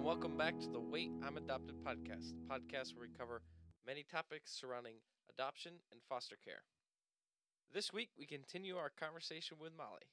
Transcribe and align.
and 0.00 0.06
welcome 0.06 0.32
back 0.38 0.58
to 0.60 0.70
the 0.72 0.80
Wait 0.80 1.10
I'm 1.22 1.36
Adopted 1.36 1.74
podcast, 1.86 2.32
the 2.32 2.54
podcast 2.54 2.96
where 2.96 3.02
we 3.02 3.08
cover 3.18 3.42
many 3.86 4.02
topics 4.02 4.50
surrounding 4.58 4.94
adoption 5.28 5.72
and 5.92 6.00
foster 6.08 6.36
care. 6.42 6.62
This 7.72 7.92
week, 7.92 8.08
we 8.18 8.24
continue 8.24 8.76
our 8.76 8.90
conversation 8.90 9.58
with 9.60 9.72
Molly. 9.76 10.08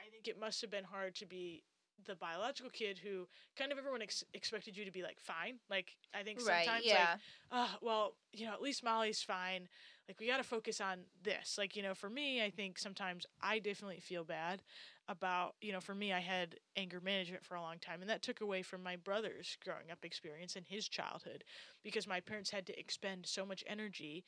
I 0.00 0.08
think 0.10 0.28
it 0.28 0.40
must 0.40 0.60
have 0.62 0.70
been 0.70 0.84
hard 0.84 1.14
to 1.16 1.26
be 1.26 1.62
the 2.06 2.14
biological 2.14 2.70
kid 2.70 2.98
who 2.98 3.26
kind 3.56 3.70
of 3.70 3.76
everyone 3.78 4.00
ex- 4.02 4.24
expected 4.32 4.76
you 4.76 4.86
to 4.86 4.90
be 4.90 5.02
like 5.02 5.20
fine. 5.20 5.58
Like 5.68 5.96
I 6.14 6.22
think 6.22 6.38
Right, 6.46 6.64
sometimes 6.64 6.86
yeah. 6.86 7.16
like, 7.52 7.70
uh, 7.70 7.74
well, 7.82 8.14
you 8.32 8.46
know, 8.46 8.52
at 8.54 8.62
least 8.62 8.82
Molly's 8.82 9.22
fine. 9.22 9.68
Like 10.10 10.18
we 10.18 10.26
got 10.26 10.38
to 10.38 10.42
focus 10.42 10.80
on 10.80 11.04
this. 11.22 11.56
Like 11.56 11.76
you 11.76 11.84
know, 11.84 11.94
for 11.94 12.10
me, 12.10 12.42
I 12.42 12.50
think 12.50 12.78
sometimes 12.78 13.26
I 13.40 13.60
definitely 13.60 14.00
feel 14.00 14.24
bad 14.24 14.60
about 15.06 15.54
you 15.60 15.72
know, 15.72 15.80
for 15.80 15.94
me, 15.94 16.12
I 16.12 16.18
had 16.18 16.56
anger 16.76 17.00
management 17.00 17.44
for 17.44 17.54
a 17.54 17.60
long 17.60 17.78
time, 17.78 18.00
and 18.00 18.10
that 18.10 18.20
took 18.20 18.40
away 18.40 18.62
from 18.62 18.82
my 18.82 18.96
brother's 18.96 19.56
growing 19.64 19.92
up 19.92 20.04
experience 20.04 20.56
and 20.56 20.66
his 20.66 20.88
childhood 20.88 21.44
because 21.84 22.08
my 22.08 22.18
parents 22.18 22.50
had 22.50 22.66
to 22.66 22.76
expend 22.78 23.24
so 23.24 23.46
much 23.46 23.62
energy 23.68 24.24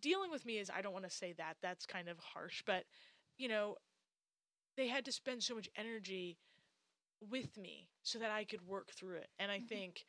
dealing 0.00 0.30
with 0.30 0.46
me 0.46 0.58
is 0.58 0.70
I 0.70 0.82
don't 0.82 0.92
want 0.92 1.04
to 1.04 1.10
say 1.10 1.32
that 1.38 1.56
that's 1.60 1.86
kind 1.86 2.08
of 2.08 2.18
harsh, 2.18 2.62
but 2.64 2.84
you 3.38 3.48
know, 3.48 3.76
they 4.76 4.88
had 4.88 5.04
to 5.06 5.12
spend 5.12 5.42
so 5.42 5.54
much 5.54 5.68
energy 5.76 6.38
with 7.30 7.56
me 7.56 7.88
so 8.02 8.18
that 8.18 8.30
I 8.30 8.44
could 8.44 8.66
work 8.66 8.90
through 8.92 9.16
it. 9.16 9.28
And 9.38 9.50
I 9.50 9.58
think 9.60 10.04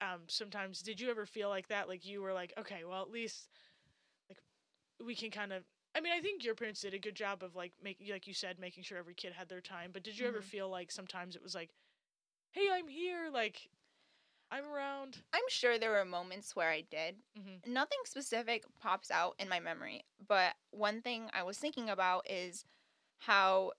um 0.00 0.22
sometimes 0.28 0.82
did 0.82 1.00
you 1.00 1.10
ever 1.10 1.24
feel 1.24 1.48
like 1.48 1.68
that 1.68 1.88
like 1.88 2.04
you 2.04 2.20
were 2.20 2.34
like 2.34 2.52
okay, 2.58 2.84
well 2.88 3.02
at 3.02 3.10
least 3.10 3.48
we 5.04 5.14
can 5.14 5.30
kind 5.30 5.52
of 5.52 5.64
I 5.94 6.00
mean, 6.00 6.12
I 6.12 6.20
think 6.20 6.44
your 6.44 6.54
parents 6.54 6.82
did 6.82 6.92
a 6.92 6.98
good 6.98 7.14
job 7.16 7.42
of 7.42 7.54
like 7.54 7.72
making 7.82 8.08
like 8.10 8.26
you 8.26 8.34
said 8.34 8.58
making 8.58 8.82
sure 8.84 8.98
every 8.98 9.14
kid 9.14 9.32
had 9.32 9.48
their 9.48 9.60
time, 9.62 9.92
but 9.92 10.02
did 10.02 10.18
you 10.18 10.26
ever 10.26 10.40
Mhm. 10.40 10.42
feel 10.42 10.68
like 10.68 10.90
sometimes 10.92 11.36
it 11.36 11.42
was 11.42 11.54
like 11.54 11.70
hey, 12.52 12.68
I'm 12.72 12.88
here, 12.88 13.30
like 13.30 13.70
I'm 14.50 14.66
around. 14.66 15.22
I'm 15.32 15.48
sure 15.48 15.78
there 15.78 15.92
were 15.92 16.04
moments 16.04 16.56
where 16.56 16.70
I 16.70 16.82
did. 16.82 17.22
Mhm. 17.36 17.62
Nothing 17.66 17.98
specific 18.04 18.64
pops 18.80 19.10
out 19.10 19.34
in 19.38 19.48
my 19.48 19.60
memory, 19.60 20.04
but 20.26 20.56
one 20.70 21.02
thing 21.02 21.30
I 21.32 21.42
was 21.42 21.58
thinking 21.58 21.90
about 21.90 22.30
is 22.30 22.64
how, 23.18 23.72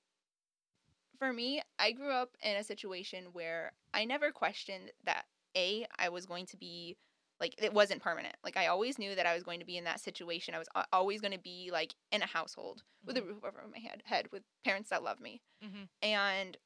for 1.17 1.33
me, 1.33 1.61
I 1.79 1.91
grew 1.91 2.11
up 2.11 2.37
in 2.41 2.55
a 2.57 2.63
situation 2.63 3.33
where 3.33 3.73
I 3.93 4.05
never 4.05 4.31
questioned 4.31 4.91
that 5.03 5.25
A, 5.55 5.87
I 5.97 6.09
was 6.09 6.25
going 6.25 6.45
to 6.47 6.57
be 6.57 6.97
like, 7.39 7.53
it 7.57 7.73
wasn't 7.73 8.01
permanent. 8.01 8.35
Like, 8.43 8.57
I 8.57 8.67
always 8.67 8.97
knew 8.97 9.13
that 9.15 9.25
I 9.25 9.33
was 9.33 9.43
going 9.43 9.59
to 9.59 9.65
be 9.65 9.77
in 9.77 9.83
that 9.83 9.99
situation. 9.99 10.55
I 10.55 10.59
was 10.59 10.67
always 10.91 11.21
going 11.21 11.33
to 11.33 11.39
be 11.39 11.69
like 11.71 11.93
in 12.11 12.21
a 12.21 12.25
household 12.27 12.83
with 13.05 13.17
a 13.17 13.21
roof 13.21 13.43
over 13.43 13.63
my 13.71 13.79
head, 13.79 14.01
head 14.05 14.27
with 14.31 14.43
parents 14.63 14.89
that 14.89 15.03
love 15.03 15.19
me. 15.19 15.41
Mhm. 15.63 15.87
And 16.01 16.57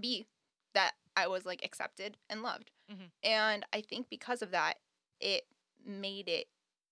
B, 0.00 0.26
that 0.74 0.92
I 1.16 1.28
was 1.28 1.44
like 1.46 1.64
accepted 1.64 2.16
and 2.28 2.42
loved. 2.42 2.70
Mhm. 2.90 3.10
And 3.22 3.64
I 3.72 3.80
think 3.80 4.08
because 4.10 4.42
of 4.42 4.50
that, 4.50 4.78
it 5.20 5.46
made 5.84 6.28
it 6.28 6.48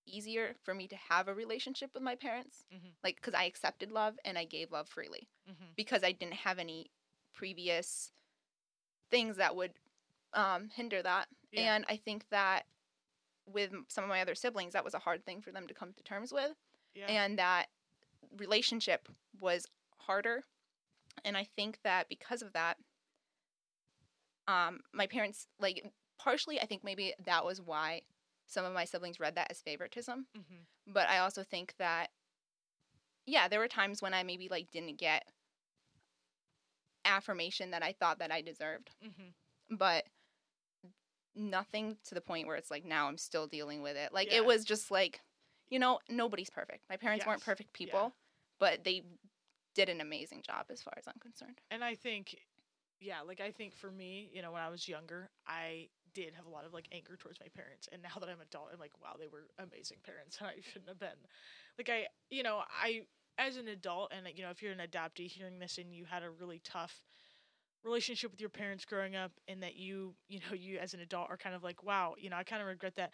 easier 0.07 0.55
for 0.63 0.73
me 0.73 0.87
to 0.87 0.95
have 0.95 1.27
a 1.27 1.33
relationship 1.33 1.91
with 1.93 2.01
my 2.03 2.15
parents. 2.15 2.63
Mhm. 2.73 2.93
Like, 3.03 3.17
because 3.17 3.33
I 3.33 3.43
accepted 3.43 3.91
love 3.91 4.17
and 4.23 4.37
I 4.37 4.45
gave 4.45 4.71
love 4.71 4.87
freely 4.87 5.27
Mhm. 5.49 5.75
because 5.75 6.03
I 6.03 6.11
didn't 6.11 6.35
have 6.35 6.59
any 6.59 6.91
previous 7.33 8.11
things 9.11 9.37
that 9.37 9.55
would 9.55 9.73
um, 10.33 10.67
hinder 10.69 11.01
that. 11.01 11.29
Yeah. 11.51 11.75
And 11.75 11.85
I 11.87 11.95
think 11.95 12.27
that 12.29 12.65
with 13.45 13.71
some 13.89 14.03
of 14.03 14.09
my 14.09 14.21
other 14.21 14.35
siblings, 14.35 14.73
that 14.73 14.83
was 14.83 14.93
a 14.93 14.99
hard 14.99 15.25
thing 15.25 15.41
for 15.41 15.51
them 15.51 15.67
to 15.67 15.73
come 15.73 15.93
to 15.93 16.03
terms 16.03 16.31
with 16.33 16.53
Yeah. 16.95 17.05
and 17.07 17.37
that 17.39 17.67
relationship 18.37 19.07
was 19.39 19.65
harder 19.97 20.43
and 21.23 21.37
i 21.37 21.43
think 21.55 21.79
that 21.83 22.09
because 22.09 22.41
of 22.41 22.51
that 22.53 22.77
um 24.47 24.79
my 24.93 25.07
parents 25.07 25.47
like 25.59 25.91
partially 26.19 26.59
i 26.59 26.65
think 26.65 26.83
maybe 26.83 27.13
that 27.25 27.45
was 27.45 27.61
why 27.61 28.01
some 28.47 28.65
of 28.65 28.73
my 28.73 28.83
siblings 28.85 29.19
read 29.19 29.35
that 29.35 29.49
as 29.49 29.61
favoritism 29.61 30.27
Mhm. 30.37 30.65
but 30.87 31.07
i 31.07 31.19
also 31.19 31.43
think 31.43 31.75
that 31.77 32.09
yeah 33.25 33.47
there 33.47 33.59
were 33.59 33.67
times 33.67 34.01
when 34.01 34.13
i 34.13 34.23
maybe 34.23 34.47
like 34.49 34.69
didn't 34.71 34.97
get 34.97 35.23
affirmation 37.05 37.71
that 37.71 37.83
i 37.83 37.93
thought 37.93 38.19
that 38.19 38.31
i 38.31 38.41
deserved 38.41 38.89
Mhm. 39.03 39.33
but 39.77 40.05
nothing 41.35 41.97
to 42.05 42.15
the 42.15 42.21
point 42.21 42.47
where 42.47 42.55
it's 42.55 42.71
like 42.71 42.85
now 42.85 43.07
I'm 43.07 43.17
still 43.17 43.47
dealing 43.47 43.81
with 43.81 43.95
it. 43.97 44.13
Like 44.13 44.31
Yeah. 44.31 44.37
it 44.37 44.45
was 44.45 44.63
just 44.65 44.91
like, 44.91 45.21
you 45.69 45.79
know, 45.79 45.99
nobody's 46.09 46.49
perfect. 46.49 46.83
My 46.89 46.97
parents 46.97 47.25
weren't 47.25 47.43
perfect 47.43 47.73
people, 47.73 47.99
Yeah. 47.99 48.09
but 48.59 48.83
they 48.83 49.03
did 49.73 49.89
an 49.89 49.99
amazing 50.01 50.41
job 50.41 50.67
as 50.69 50.81
far 50.81 50.93
as 50.97 51.07
I'm 51.07 51.19
concerned. 51.19 51.59
And 51.69 51.83
I 51.83 51.95
think, 51.95 52.35
yeah, 53.01 53.21
like 53.21 53.41
I 53.41 53.51
think 53.51 53.75
for 53.75 53.91
me, 53.91 54.29
you 54.33 54.41
know, 54.41 54.51
when 54.51 54.61
I 54.61 54.69
was 54.69 54.87
younger, 54.87 55.29
I 55.45 55.89
did 56.13 56.33
have 56.35 56.45
a 56.45 56.49
lot 56.49 56.65
of 56.65 56.73
like 56.73 56.87
anger 56.93 57.17
towards 57.17 57.39
my 57.41 57.47
parents. 57.49 57.89
And 57.91 58.01
now 58.01 58.17
that 58.19 58.29
I'm 58.29 58.39
adult, 58.39 58.69
I'm 58.71 58.79
like, 58.79 58.93
wow, 59.01 59.15
they 59.19 59.27
were 59.27 59.47
amazing 59.59 59.97
parents. 60.03 60.37
And 60.39 60.47
I 60.55 60.55
shouldn't 60.61 60.87
have 60.89 60.99
been. 60.99 61.19
Like, 61.77 61.89
I, 61.89 62.07
you 62.29 62.43
know, 62.43 62.61
I, 62.81 63.01
as 63.37 63.57
an 63.57 63.67
adult, 63.67 64.13
and, 64.15 64.25
you 64.33 64.43
know, 64.43 64.49
if 64.49 64.61
you're 64.63 64.71
an 64.71 64.79
adoptee 64.79 65.27
hearing 65.27 65.59
this 65.59 65.77
and 65.77 65.93
you 65.93 66.05
had 66.05 66.23
a 66.23 66.29
really 66.29 66.61
tough 66.63 67.03
relationship 67.85 68.31
with 68.31 68.41
your 68.41 68.49
parents 68.49 68.83
growing 68.85 69.15
up 69.15 69.31
and 69.47 69.61
that 69.63 69.75
you, 69.75 70.15
you 70.27 70.39
know, 70.39 70.55
you 70.55 70.77
as 70.79 70.93
an 70.93 70.99
adult 71.01 71.29
are 71.29 71.37
kind 71.37 71.55
of 71.55 71.63
like, 71.63 71.83
wow, 71.83 72.15
you 72.17 72.29
know, 72.29 72.37
I 72.37 72.43
kind 72.43 72.61
of 72.61 72.67
regret 72.67 72.95
that. 72.95 73.11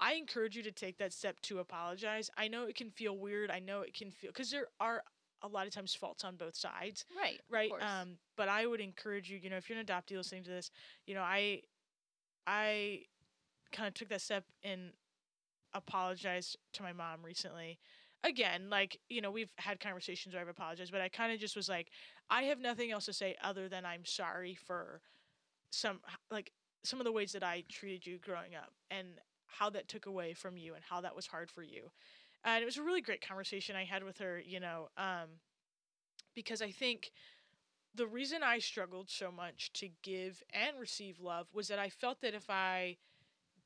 I 0.00 0.14
encourage 0.14 0.56
you 0.56 0.62
to 0.64 0.72
take 0.72 0.98
that 0.98 1.12
step 1.12 1.40
to 1.42 1.58
apologize. 1.60 2.30
I 2.36 2.48
know 2.48 2.64
it 2.64 2.74
can 2.76 2.90
feel 2.90 3.16
weird. 3.18 3.50
I 3.50 3.58
know 3.60 3.82
it 3.82 3.94
can 3.94 4.10
feel, 4.10 4.30
because 4.30 4.50
there 4.50 4.66
are 4.80 5.02
a 5.42 5.48
lot 5.48 5.66
of 5.66 5.72
times 5.72 5.94
faults 5.94 6.24
on 6.24 6.36
both 6.36 6.54
sides 6.56 7.04
Right. 7.20 7.40
right 7.50 7.72
um 7.82 8.16
but 8.36 8.48
i 8.48 8.64
would 8.64 8.80
encourage 8.80 9.28
you 9.28 9.38
you 9.42 9.50
know 9.50 9.56
if 9.56 9.68
you're 9.68 9.76
an 9.76 9.84
adoptee 9.84 10.16
listening 10.16 10.44
to 10.44 10.50
this 10.50 10.70
you 11.04 11.14
know 11.16 11.22
i 11.22 11.60
i 12.46 13.00
kind 13.72 13.88
of 13.88 13.94
took 13.94 14.08
that 14.08 14.20
step 14.20 14.44
and 14.62 14.92
apologized 15.74 16.56
to 16.74 16.82
my 16.82 16.92
mom 16.92 17.24
recently 17.24 17.78
again 18.24 18.68
like 18.70 18.98
you 19.08 19.20
know 19.20 19.30
we've 19.30 19.50
had 19.56 19.80
conversations 19.80 20.34
where 20.34 20.42
i've 20.42 20.48
apologized 20.48 20.92
but 20.92 21.00
i 21.00 21.08
kind 21.08 21.32
of 21.32 21.40
just 21.40 21.56
was 21.56 21.68
like 21.68 21.88
i 22.30 22.42
have 22.42 22.60
nothing 22.60 22.90
else 22.90 23.06
to 23.06 23.12
say 23.12 23.36
other 23.42 23.68
than 23.68 23.84
i'm 23.84 24.04
sorry 24.04 24.54
for 24.54 25.00
some 25.70 26.00
like 26.30 26.52
some 26.84 27.00
of 27.00 27.04
the 27.04 27.12
ways 27.12 27.32
that 27.32 27.42
i 27.42 27.64
treated 27.68 28.06
you 28.06 28.18
growing 28.18 28.54
up 28.54 28.72
and 28.90 29.08
how 29.46 29.68
that 29.68 29.88
took 29.88 30.06
away 30.06 30.32
from 30.34 30.56
you 30.56 30.74
and 30.74 30.82
how 30.88 31.00
that 31.00 31.16
was 31.16 31.26
hard 31.26 31.50
for 31.50 31.62
you 31.62 31.90
and 32.44 32.62
it 32.62 32.66
was 32.66 32.76
a 32.76 32.82
really 32.82 33.00
great 33.00 33.26
conversation 33.26 33.74
i 33.74 33.84
had 33.84 34.04
with 34.04 34.18
her 34.18 34.40
you 34.44 34.60
know 34.60 34.88
um 34.96 35.28
because 36.34 36.62
i 36.62 36.70
think 36.70 37.10
the 37.94 38.06
reason 38.06 38.42
I 38.42 38.58
struggled 38.58 39.10
so 39.10 39.30
much 39.30 39.72
to 39.74 39.90
give 40.02 40.42
and 40.52 40.78
receive 40.80 41.20
love 41.20 41.48
was 41.52 41.68
that 41.68 41.78
I 41.78 41.90
felt 41.90 42.20
that 42.22 42.34
if 42.34 42.48
I 42.48 42.96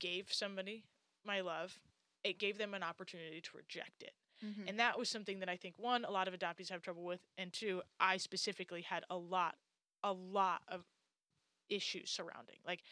gave 0.01 0.33
somebody 0.33 0.85
my 1.25 1.41
love, 1.41 1.79
it 2.25 2.39
gave 2.39 2.59
them 2.59 2.75
an 2.75 2.83
opportunity 2.83 3.41
to 3.41 3.57
reject 3.57 4.03
it. 4.03 4.13
Mhm. 4.45 4.69
And 4.69 4.79
that 4.81 4.99
was 4.99 5.09
something 5.09 5.39
that 5.41 5.49
I 5.49 5.57
think 5.57 5.79
one, 5.79 6.05
a 6.05 6.11
lot 6.11 6.29
of 6.29 6.35
adoptees 6.35 6.69
have 6.71 6.83
trouble 6.83 7.05
with, 7.05 7.21
and 7.39 7.53
two, 7.53 7.83
I 7.99 8.17
specifically 8.19 8.83
had 8.83 9.05
a 9.11 9.17
lot, 9.17 9.57
a 10.03 10.13
lot 10.13 10.63
of 10.69 10.85
issues 11.69 12.11
surrounding. 12.11 12.57
Like 12.65 12.83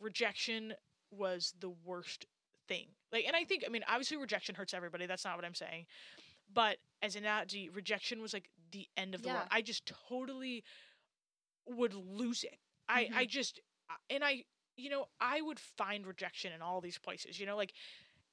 rejection 0.00 0.74
was 1.10 1.54
the 1.60 1.70
worst 1.70 2.26
thing. 2.68 2.88
Like, 3.12 3.24
and 3.26 3.36
I 3.36 3.44
think, 3.44 3.64
I 3.64 3.68
mean, 3.70 3.84
obviously 3.88 4.16
rejection 4.16 4.54
hurts 4.54 4.74
everybody. 4.74 5.06
That's 5.06 5.24
not 5.24 5.36
what 5.36 5.44
I'm 5.44 5.54
saying. 5.54 5.86
But 6.52 6.78
as 7.02 7.16
an 7.16 7.24
adoptee, 7.24 7.74
rejection 7.74 8.20
was 8.20 8.32
like 8.32 8.50
the 8.70 8.88
end 8.96 9.14
of 9.14 9.22
the 9.22 9.28
Yeah. 9.28 9.34
world. 9.34 9.48
I 9.50 9.62
just 9.62 9.86
totally 9.86 10.64
would 11.66 11.94
lose 11.94 12.44
it. 12.44 12.58
I, 12.88 13.08
I 13.14 13.24
just, 13.26 13.60
and 14.10 14.24
I, 14.24 14.44
you 14.76 14.90
know, 14.90 15.08
I 15.20 15.40
would 15.40 15.58
find 15.58 16.06
rejection 16.06 16.52
in 16.52 16.62
all 16.62 16.80
these 16.80 16.98
places, 16.98 17.40
you 17.40 17.46
know, 17.46 17.56
like, 17.56 17.72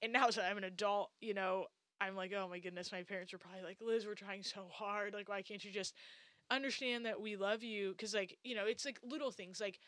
and 0.01 0.13
now 0.13 0.29
that 0.29 0.45
I'm 0.45 0.57
an 0.57 0.63
adult, 0.63 1.11
you 1.21 1.33
know, 1.33 1.67
I'm 2.03 2.15
like, 2.15 2.33
oh 2.33 2.47
my 2.49 2.59
goodness, 2.59 2.91
my 2.91 3.03
parents 3.03 3.31
were 3.31 3.39
probably 3.39 3.63
like, 3.63 3.77
Liz, 3.81 4.05
we're 4.05 4.15
trying 4.15 4.43
so 4.43 4.67
hard. 4.71 5.13
Like, 5.13 5.29
why 5.29 5.41
can't 5.41 5.63
you 5.63 5.71
just 5.71 5.93
understand 6.51 7.05
that 7.05 7.21
we 7.21 7.35
love 7.35 7.63
you? 7.63 7.95
Cause 7.97 8.13
like, 8.13 8.37
you 8.43 8.55
know, 8.55 8.65
it's 8.65 8.85
like 8.85 8.99
little 9.03 9.31
things 9.31 9.59
like 9.59 9.79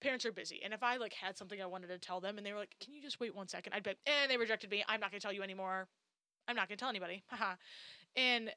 parents 0.00 0.24
are 0.24 0.32
busy. 0.32 0.60
And 0.64 0.72
if 0.72 0.82
I 0.82 0.96
like 0.96 1.12
had 1.12 1.36
something 1.36 1.60
I 1.60 1.66
wanted 1.66 1.88
to 1.88 1.98
tell 1.98 2.20
them 2.20 2.38
and 2.38 2.46
they 2.46 2.52
were 2.52 2.58
like, 2.58 2.76
can 2.80 2.94
you 2.94 3.02
just 3.02 3.20
wait 3.20 3.34
one 3.34 3.48
second? 3.48 3.72
I'd 3.72 3.82
be 3.82 3.90
like, 3.90 3.98
eh, 4.06 4.26
they 4.28 4.36
rejected 4.36 4.70
me. 4.70 4.84
I'm 4.88 5.00
not 5.00 5.10
going 5.10 5.20
to 5.20 5.24
tell 5.24 5.34
you 5.34 5.42
anymore. 5.42 5.88
I'm 6.46 6.56
not 6.56 6.68
going 6.68 6.78
to 6.78 6.80
tell 6.80 6.88
anybody. 6.88 7.22
Haha. 7.28 7.54
and, 8.16 8.50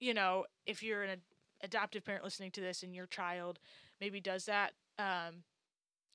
you 0.00 0.14
know, 0.14 0.44
if 0.66 0.82
you're 0.82 1.02
an 1.02 1.10
ad- 1.10 1.20
adoptive 1.62 2.04
parent 2.04 2.24
listening 2.24 2.50
to 2.52 2.60
this 2.60 2.82
and 2.82 2.94
your 2.94 3.06
child 3.06 3.58
maybe 4.00 4.20
does 4.20 4.46
that, 4.46 4.72
um, 4.98 5.44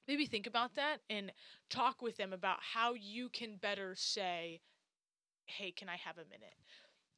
maybe 0.08 0.26
think 0.26 0.48
about 0.48 0.76
that 0.76 0.98
and 1.10 1.32
talk 1.70 2.02
with 2.02 2.18
them 2.18 2.34
about 2.34 2.58
how 2.74 2.94
you 2.94 3.30
can 3.30 3.58
better 3.58 3.96
say, 3.96 4.60
hey, 5.46 5.72
can 5.72 5.90
I 5.90 5.98
have 5.98 6.18
a 6.18 6.26
minute? 6.26 6.56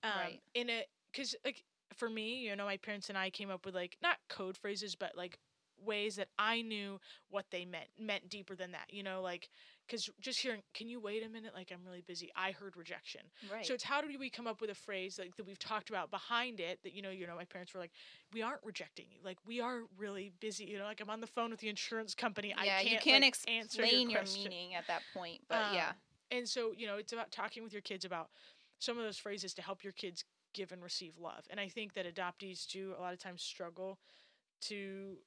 Um, 0.03 0.11
Right. 0.15 0.41
In 0.53 0.69
a, 0.69 0.85
because 1.11 1.35
like 1.43 1.63
for 1.95 2.09
me, 2.09 2.39
you 2.39 2.55
know, 2.55 2.65
my 2.65 2.77
parents 2.77 3.09
and 3.09 3.17
I 3.17 3.29
came 3.29 3.49
up 3.49 3.65
with 3.65 3.75
like 3.75 3.97
not 4.01 4.17
code 4.29 4.57
phrases, 4.57 4.95
but 4.95 5.15
like 5.15 5.39
ways 5.85 6.15
that 6.15 6.27
I 6.39 6.61
knew 6.61 6.99
what 7.29 7.45
they 7.51 7.63
meant 7.65 7.87
meant 7.99 8.29
deeper 8.29 8.55
than 8.55 8.71
that. 8.71 8.91
You 8.91 9.03
know, 9.03 9.21
like 9.21 9.49
because 9.87 10.09
just 10.19 10.39
hearing, 10.39 10.61
can 10.73 10.89
you 10.89 10.99
wait 10.99 11.25
a 11.25 11.29
minute? 11.29 11.53
Like, 11.55 11.71
I'm 11.71 11.79
really 11.85 12.01
busy. 12.01 12.29
I 12.35 12.51
heard 12.51 12.75
rejection. 12.75 13.21
Right. 13.51 13.65
So 13.65 13.73
it's 13.73 13.83
how 13.83 14.01
do 14.01 14.07
we 14.19 14.29
come 14.29 14.45
up 14.45 14.59
with 14.59 14.69
a 14.69 14.75
phrase 14.75 15.17
like 15.17 15.35
that 15.37 15.47
we've 15.47 15.59
talked 15.59 15.89
about 15.89 16.11
behind 16.11 16.59
it 16.59 16.79
that 16.83 16.93
you 16.93 17.01
know 17.01 17.09
you 17.09 17.25
know 17.25 17.35
my 17.35 17.45
parents 17.45 17.73
were 17.73 17.79
like 17.79 17.91
we 18.33 18.41
aren't 18.41 18.63
rejecting 18.63 19.05
you 19.09 19.19
like 19.23 19.37
we 19.47 19.61
are 19.61 19.81
really 19.97 20.31
busy 20.39 20.65
you 20.65 20.77
know 20.77 20.83
like 20.83 21.01
I'm 21.01 21.09
on 21.09 21.21
the 21.21 21.27
phone 21.27 21.51
with 21.51 21.59
the 21.59 21.69
insurance 21.69 22.13
company 22.13 22.49
yeah, 22.49 22.61
I 22.61 22.83
can't 22.83 22.91
you 22.91 22.99
can't 22.99 23.23
like, 23.23 23.37
explain 23.47 24.09
your, 24.09 24.23
your, 24.23 24.33
meaning 24.33 24.73
at 24.75 24.87
that 24.87 25.01
point, 25.13 25.41
but 25.47 25.73
yeah. 25.73 25.91
And 26.31 26.47
so 26.47 26.73
you 26.75 26.87
know 26.87 26.97
it's 26.97 27.13
about 27.13 27.31
talking 27.31 27.63
with 27.63 27.73
your 27.73 27.81
kids 27.81 28.05
about 28.05 28.29
some 28.79 28.97
of 28.97 29.03
those 29.03 29.17
phrases 29.17 29.53
to 29.55 29.61
help 29.61 29.83
your 29.83 29.93
kids 29.93 30.23
give 30.53 30.71
and 30.71 30.83
receive 30.83 31.17
love. 31.17 31.45
And 31.49 31.59
I 31.59 31.67
think 31.67 31.93
that 31.93 32.05
adoptees 32.13 32.67
do 32.67 32.93
a 32.97 33.01
lot 33.01 33.13
of 33.13 33.19
times 33.19 33.41
struggle 33.41 33.99
to 34.61 35.17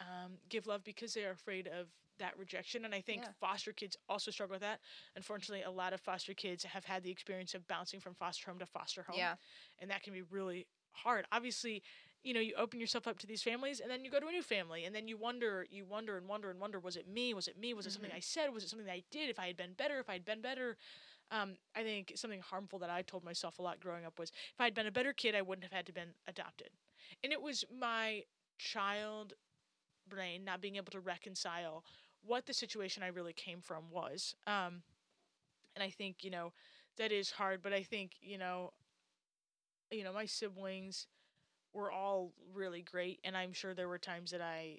um, 0.00 0.38
give 0.48 0.66
love 0.66 0.84
because 0.84 1.14
they 1.14 1.24
are 1.24 1.30
afraid 1.32 1.66
of 1.66 1.88
that 2.18 2.36
rejection. 2.38 2.84
And 2.84 2.94
I 2.94 3.00
think 3.00 3.22
Yeah. 3.22 3.32
foster 3.40 3.72
kids 3.72 3.96
also 4.08 4.30
struggle 4.30 4.54
with 4.54 4.62
that. 4.62 4.80
Unfortunately 5.16 5.62
a 5.62 5.70
lot 5.70 5.92
of 5.92 6.00
foster 6.00 6.34
kids 6.34 6.64
have 6.64 6.84
had 6.84 7.02
the 7.02 7.10
experience 7.10 7.54
of 7.54 7.66
bouncing 7.66 8.00
from 8.00 8.14
foster 8.14 8.50
home 8.50 8.58
to 8.58 8.66
foster 8.66 9.02
home. 9.02 9.16
Yeah. 9.16 9.34
and 9.78 9.90
that 9.90 10.02
can 10.02 10.12
be 10.12 10.22
really 10.22 10.66
hard. 10.92 11.26
Obviously 11.32 11.82
you 12.26 12.34
know 12.34 12.40
you 12.40 12.54
open 12.56 12.80
yourself 12.80 13.06
up 13.06 13.18
to 13.20 13.26
these 13.26 13.42
families 13.42 13.78
and 13.78 13.88
then 13.90 14.04
you 14.04 14.10
go 14.10 14.18
to 14.18 14.26
a 14.26 14.32
new 14.32 14.42
family 14.42 14.84
and 14.84 14.94
then 14.94 15.06
you 15.06 15.16
wonder 15.16 15.64
you 15.70 15.84
wonder 15.84 16.16
and 16.16 16.26
wonder 16.26 16.50
and 16.50 16.58
wonder 16.58 16.80
was 16.80 16.96
it 16.96 17.06
me? 17.08 17.32
Was 17.32 17.46
it 17.46 17.56
me? 17.56 17.72
Was 17.72 17.86
it 17.86 17.92
something 17.92 18.10
Mhm. 18.10 18.16
i 18.16 18.20
said? 18.20 18.52
Was 18.52 18.64
it 18.64 18.68
something 18.68 18.86
that 18.86 18.92
i 18.92 19.04
did? 19.10 19.30
If 19.30 19.38
i 19.38 19.46
had 19.46 19.56
been 19.56 19.74
better 19.74 20.00
if 20.00 20.10
i 20.10 20.14
had 20.14 20.24
been 20.24 20.40
better. 20.40 20.76
Um, 21.30 21.56
i 21.74 21.82
think 21.82 22.12
something 22.16 22.40
harmful 22.40 22.78
that 22.80 22.90
i 22.90 23.02
told 23.02 23.24
myself 23.24 23.58
a 23.58 23.62
lot 23.62 23.80
growing 23.80 24.04
up 24.04 24.18
was 24.18 24.30
if 24.30 24.60
i'd 24.60 24.74
been 24.74 24.86
a 24.86 24.92
better 24.92 25.12
kid 25.12 25.34
i 25.34 25.42
wouldn't 25.42 25.64
have 25.64 25.72
had 25.72 25.86
to 25.86 25.92
been 25.92 26.14
adopted. 26.26 26.70
And 27.22 27.32
it 27.32 27.40
was 27.40 27.64
my 27.72 28.24
child 28.58 29.34
brain 30.08 30.44
not 30.44 30.60
being 30.60 30.76
able 30.76 30.92
to 30.92 31.00
reconcile 31.00 31.84
what 32.24 32.46
the 32.46 32.54
situation 32.54 33.02
i 33.02 33.08
really 33.08 33.32
came 33.32 33.60
from 33.60 33.90
was. 33.90 34.34
Um, 34.46 34.82
and 35.76 35.82
i 35.82 35.90
think 35.90 36.24
you 36.24 36.30
know 36.30 36.52
that 36.96 37.12
is 37.12 37.30
hard 37.30 37.62
but 37.62 37.72
i 37.72 37.82
think 37.82 38.12
you 38.20 38.38
know 38.38 38.72
you 39.90 40.02
know 40.02 40.12
my 40.12 40.26
siblings 40.26 41.06
were 41.76 41.92
all 41.92 42.32
really 42.54 42.82
great 42.82 43.20
and 43.22 43.36
i'm 43.36 43.52
sure 43.52 43.74
there 43.74 43.88
were 43.88 43.98
times 43.98 44.30
that 44.30 44.40
i 44.40 44.78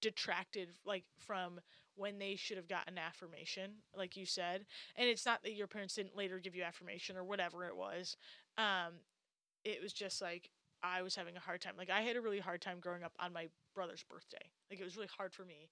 detracted 0.00 0.68
like 0.84 1.04
from 1.18 1.60
when 1.96 2.18
they 2.18 2.36
should 2.36 2.56
have 2.56 2.68
gotten 2.68 2.98
affirmation 2.98 3.70
like 3.96 4.16
you 4.16 4.26
said 4.26 4.64
and 4.96 5.08
it's 5.08 5.26
not 5.26 5.42
that 5.42 5.54
your 5.54 5.66
parents 5.66 5.94
didn't 5.94 6.16
later 6.16 6.38
give 6.38 6.54
you 6.54 6.62
affirmation 6.62 7.16
or 7.16 7.24
whatever 7.24 7.64
it 7.66 7.76
was 7.76 8.16
um 8.58 8.94
it 9.64 9.82
was 9.82 9.92
just 9.92 10.20
like 10.22 10.50
i 10.82 11.02
was 11.02 11.14
having 11.14 11.36
a 11.36 11.40
hard 11.40 11.60
time 11.60 11.74
like 11.76 11.90
i 11.90 12.02
had 12.02 12.16
a 12.16 12.20
really 12.20 12.40
hard 12.40 12.60
time 12.60 12.78
growing 12.80 13.02
up 13.02 13.12
on 13.18 13.32
my 13.32 13.48
brother's 13.74 14.04
birthday 14.08 14.50
like 14.70 14.80
it 14.80 14.84
was 14.84 14.96
really 14.96 15.08
hard 15.16 15.32
for 15.32 15.44
me 15.44 15.68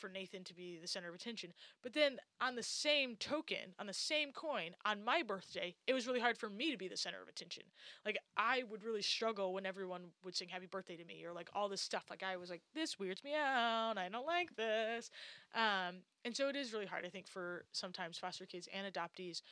for 0.00 0.08
Nathan 0.08 0.44
to 0.44 0.54
be 0.54 0.78
the 0.80 0.88
center 0.88 1.08
of 1.08 1.14
attention. 1.14 1.52
But 1.82 1.92
then 1.94 2.18
on 2.40 2.56
the 2.56 2.62
same 2.62 3.16
token, 3.16 3.74
on 3.78 3.86
the 3.86 3.94
same 3.94 4.32
coin, 4.32 4.72
on 4.84 5.04
my 5.04 5.22
birthday, 5.22 5.76
it 5.86 5.94
was 5.94 6.06
really 6.06 6.20
hard 6.20 6.38
for 6.38 6.50
me 6.50 6.72
to 6.72 6.78
be 6.78 6.88
the 6.88 6.96
center 6.96 7.22
of 7.22 7.28
attention. 7.28 7.64
Like 8.04 8.18
I 8.36 8.64
would 8.70 8.84
really 8.84 9.02
struggle 9.02 9.54
when 9.54 9.66
everyone 9.66 10.12
would 10.24 10.36
sing 10.36 10.48
happy 10.48 10.66
birthday 10.66 10.96
to 10.96 11.04
me 11.04 11.24
or 11.24 11.32
like 11.32 11.50
all 11.54 11.68
this 11.68 11.82
stuff. 11.82 12.06
Like 12.10 12.22
I 12.22 12.36
was 12.36 12.50
like, 12.50 12.62
this 12.74 12.98
weirds 12.98 13.24
me 13.24 13.34
out. 13.34 13.94
I 13.98 14.08
don't 14.10 14.26
like 14.26 14.56
this. 14.56 15.10
Um, 15.54 16.02
and 16.24 16.36
so 16.36 16.48
it 16.48 16.56
is 16.56 16.72
really 16.72 16.86
hard, 16.86 17.06
I 17.06 17.10
think, 17.10 17.28
for 17.28 17.64
sometimes 17.72 18.18
foster 18.18 18.46
kids 18.46 18.68
and 18.72 18.92
adoptees 18.92 19.42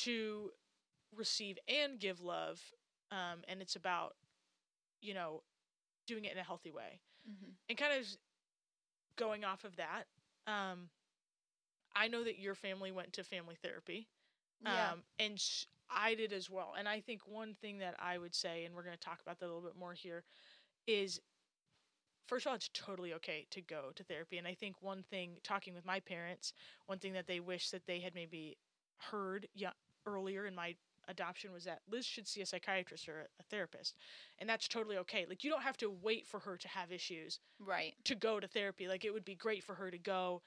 to 0.00 0.50
receive 1.14 1.58
and 1.68 1.98
give 1.98 2.20
love. 2.22 2.60
Um, 3.10 3.42
and 3.48 3.62
it's 3.62 3.76
about, 3.76 4.14
you 5.00 5.14
know, 5.14 5.42
doing 6.06 6.24
it 6.24 6.32
in 6.32 6.38
a 6.38 6.44
healthy 6.44 6.70
way 6.72 7.00
hmm 7.24 7.54
and 7.68 7.78
kind 7.78 7.92
of 7.98 8.06
going 9.16 9.44
off 9.44 9.64
of 9.64 9.76
that, 9.76 10.04
um, 10.46 10.90
I 11.94 12.08
know 12.08 12.24
that 12.24 12.38
your 12.38 12.54
family 12.54 12.90
went 12.92 13.12
to 13.14 13.24
family 13.24 13.56
therapy, 13.62 14.08
Yeah. 14.60 14.92
um, 14.92 15.04
and 15.18 15.42
I 15.88 16.14
did 16.14 16.32
as 16.32 16.50
well. 16.50 16.74
And 16.76 16.88
I 16.88 17.00
think 17.00 17.26
one 17.26 17.54
thing 17.54 17.78
that 17.78 17.94
I 17.98 18.18
would 18.18 18.34
say, 18.34 18.64
and 18.64 18.74
we're 18.74 18.82
going 18.84 18.96
to 18.96 19.00
talk 19.00 19.20
about 19.20 19.38
that 19.40 19.46
a 19.46 19.52
little 19.52 19.62
bit 19.62 19.76
more 19.76 19.94
here, 19.94 20.24
is 20.86 21.20
first 22.26 22.46
of 22.46 22.50
all, 22.50 22.56
it's 22.56 22.70
totally 22.72 23.12
okay 23.14 23.46
to 23.50 23.60
go 23.62 23.90
to 23.94 24.04
therapy. 24.04 24.38
And 24.38 24.46
I 24.46 24.54
think 24.54 24.76
one 24.80 25.02
thing, 25.02 25.38
talking 25.42 25.74
with 25.74 25.84
my 25.84 26.00
parents, 26.00 26.52
one 26.86 26.98
thing 26.98 27.12
that 27.14 27.26
they 27.26 27.40
wish 27.40 27.70
that 27.70 27.86
they 27.86 28.00
had 28.00 28.14
maybe 28.14 28.56
heard 28.98 29.48
yeah, 29.54 29.72
earlier 30.06 30.46
in 30.46 30.54
my 30.54 30.76
adoption 31.08 31.52
was 31.52 31.64
that 31.64 31.80
Liz 31.90 32.04
should 32.04 32.26
see 32.26 32.40
a 32.40 32.46
psychiatrist 32.46 33.08
or 33.08 33.28
a, 33.38 33.42
therapist. 33.44 33.96
And 34.38 34.48
that's 34.48 34.68
totally 34.68 34.96
okay. 34.98 35.26
Like, 35.28 35.44
you 35.44 35.50
don't 35.50 35.62
have 35.62 35.76
to 35.78 35.90
wait 35.90 36.26
for 36.26 36.40
her 36.40 36.56
to 36.56 36.68
have 36.68 36.92
issues 36.92 37.40
right. 37.60 37.94
to 38.04 38.14
go 38.14 38.40
to 38.40 38.48
therapy. 38.48 38.88
Like 38.88 39.04
it 39.04 39.12
would 39.12 39.24
be 39.24 39.34
great 39.34 39.62
for 39.62 39.74
her 39.74 39.90
to 39.90 39.98
go 39.98 40.42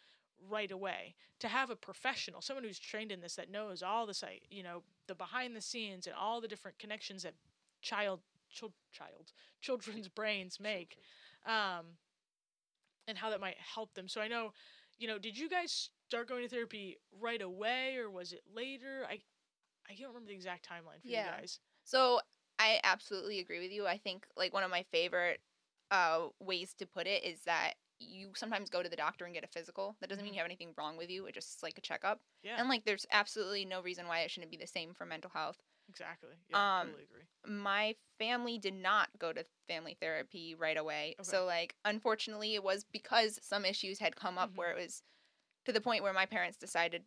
right 0.49 0.71
away. 0.71 1.15
To 1.39 1.47
have 1.47 1.69
a 1.69 1.75
professional, 1.75 2.41
someone 2.41 2.63
who's 2.63 2.79
trained 2.79 3.11
in 3.11 3.21
this 3.21 3.35
that 3.35 3.51
knows 3.51 3.83
all 3.83 4.05
the 4.05 4.13
site, 4.13 4.43
you 4.49 4.63
know, 4.63 4.83
the 5.07 5.15
behind 5.15 5.55
the 5.55 5.61
scenes 5.61 6.07
and 6.07 6.15
all 6.15 6.41
the 6.41 6.47
different 6.47 6.79
connections 6.79 7.23
that 7.23 7.33
child 7.81 8.19
chil- 8.49 8.73
child 8.91 9.31
children's 9.61 10.07
brains 10.07 10.59
make 10.59 10.97
um 11.45 11.85
and 13.07 13.17
how 13.17 13.29
that 13.29 13.39
might 13.39 13.57
help 13.57 13.93
them. 13.93 14.07
So 14.07 14.19
I 14.19 14.27
know, 14.27 14.51
you 14.99 15.07
know, 15.07 15.17
did 15.17 15.37
you 15.37 15.49
guys 15.49 15.89
start 16.07 16.27
going 16.27 16.43
to 16.43 16.49
therapy 16.49 16.97
right 17.21 17.41
away 17.41 17.95
or 17.97 18.09
was 18.09 18.33
it 18.33 18.41
later? 18.53 19.05
I 19.09 19.19
I 19.89 19.93
can't 19.93 20.09
remember 20.09 20.27
the 20.29 20.35
exact 20.35 20.67
timeline 20.67 21.01
for 21.01 21.07
Yeah. 21.07 21.25
you 21.25 21.31
guys. 21.41 21.59
So 21.83 22.19
I 22.59 22.79
absolutely 22.83 23.39
agree 23.39 23.59
with 23.59 23.71
you. 23.71 23.87
I 23.87 23.97
think 23.97 24.25
like 24.35 24.53
one 24.53 24.63
of 24.63 24.71
my 24.71 24.83
favorite 24.91 25.39
uh, 25.91 26.27
ways 26.39 26.73
to 26.75 26.85
put 26.85 27.07
it 27.07 27.23
is 27.23 27.41
that 27.45 27.73
you 27.99 28.31
sometimes 28.35 28.69
go 28.69 28.83
to 28.83 28.89
the 28.89 28.95
doctor 28.95 29.25
and 29.25 29.33
get 29.33 29.43
a 29.43 29.47
physical. 29.47 29.95
That 30.01 30.09
doesn't 30.09 30.23
mean 30.23 30.33
you 30.33 30.39
have 30.39 30.45
anything 30.45 30.73
wrong 30.77 30.97
with 30.97 31.09
you. 31.09 31.25
It's 31.25 31.35
just 31.35 31.63
like 31.63 31.77
a 31.77 31.81
checkup. 31.81 32.19
Yeah, 32.43 32.55
And 32.59 32.69
like 32.69 32.83
there's 32.85 33.05
absolutely 33.11 33.65
no 33.65 33.81
reason 33.81 34.07
why 34.07 34.19
it 34.19 34.31
shouldn't 34.31 34.51
be 34.51 34.57
the 34.57 34.67
same 34.67 34.93
for 34.93 35.05
mental 35.05 35.31
health. 35.33 35.57
exactly. 35.89 36.35
Yeah, 36.49 36.57
um, 36.57 36.87
totally 36.87 37.03
agree. 37.03 37.23
My 37.45 37.95
family 38.19 38.57
did 38.57 38.73
not 38.73 39.09
go 39.17 39.31
to 39.31 39.45
family 39.67 39.97
therapy 40.01 40.55
right 40.55 40.77
away. 40.77 41.15
Okay. 41.19 41.29
So 41.29 41.45
like 41.45 41.75
unfortunately 41.85 42.55
it 42.55 42.63
was 42.63 42.83
because 42.91 43.39
some 43.41 43.65
issues 43.65 43.99
had 43.99 44.15
come 44.15 44.37
up 44.37 44.51
Mhm. 44.51 44.57
where 44.57 44.71
it 44.71 44.81
was 44.81 45.03
to 45.65 45.71
the 45.73 45.81
point 45.81 46.03
where 46.03 46.13
my 46.13 46.25
parents 46.25 46.57
decided 46.57 47.03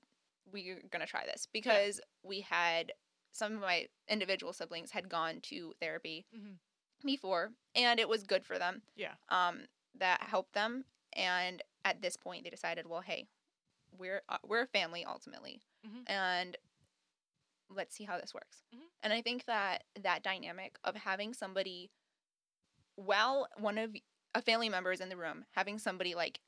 we're 0.52 0.80
going 0.90 1.00
to 1.00 1.06
try 1.06 1.24
this 1.26 1.46
because 1.52 2.00
we 2.22 2.40
had 2.40 2.92
some 3.32 3.54
of 3.54 3.60
my 3.60 3.86
individual 4.08 4.52
siblings 4.52 4.90
had 4.90 5.08
gone 5.08 5.40
to 5.42 5.72
therapy 5.80 6.26
Mhm. 6.34 6.58
before 7.04 7.52
and 7.74 8.00
it 8.00 8.08
was 8.08 8.24
good 8.24 8.44
for 8.44 8.58
them. 8.58 8.82
Yeah. 8.96 9.14
Um 9.28 9.66
that 9.94 10.22
helped 10.22 10.52
them 10.54 10.84
and 11.12 11.62
at 11.84 12.00
this 12.02 12.16
point 12.16 12.44
they 12.44 12.50
decided, 12.50 12.86
well, 12.86 13.00
hey, 13.00 13.28
we're 13.96 14.22
uh, 14.28 14.38
we're 14.44 14.62
a 14.62 14.66
family 14.66 15.04
ultimately. 15.04 15.62
Mhm. 15.86 16.08
And 16.10 16.56
let's 17.68 17.94
see 17.94 18.04
how 18.04 18.18
this 18.20 18.34
works. 18.34 18.62
Mhm. 18.74 18.88
And 19.02 19.12
I 19.12 19.22
think 19.22 19.44
that 19.44 19.84
that 20.00 20.22
dynamic 20.22 20.78
of 20.84 20.96
having 20.96 21.32
somebody 21.34 21.90
while 22.96 23.48
one 23.56 23.78
of 23.78 23.94
a 24.34 24.42
family 24.42 24.68
member 24.68 24.92
is 24.92 25.00
in 25.00 25.08
the 25.08 25.16
room, 25.16 25.46
having 25.52 25.78
somebody 25.78 26.14
like 26.14 26.40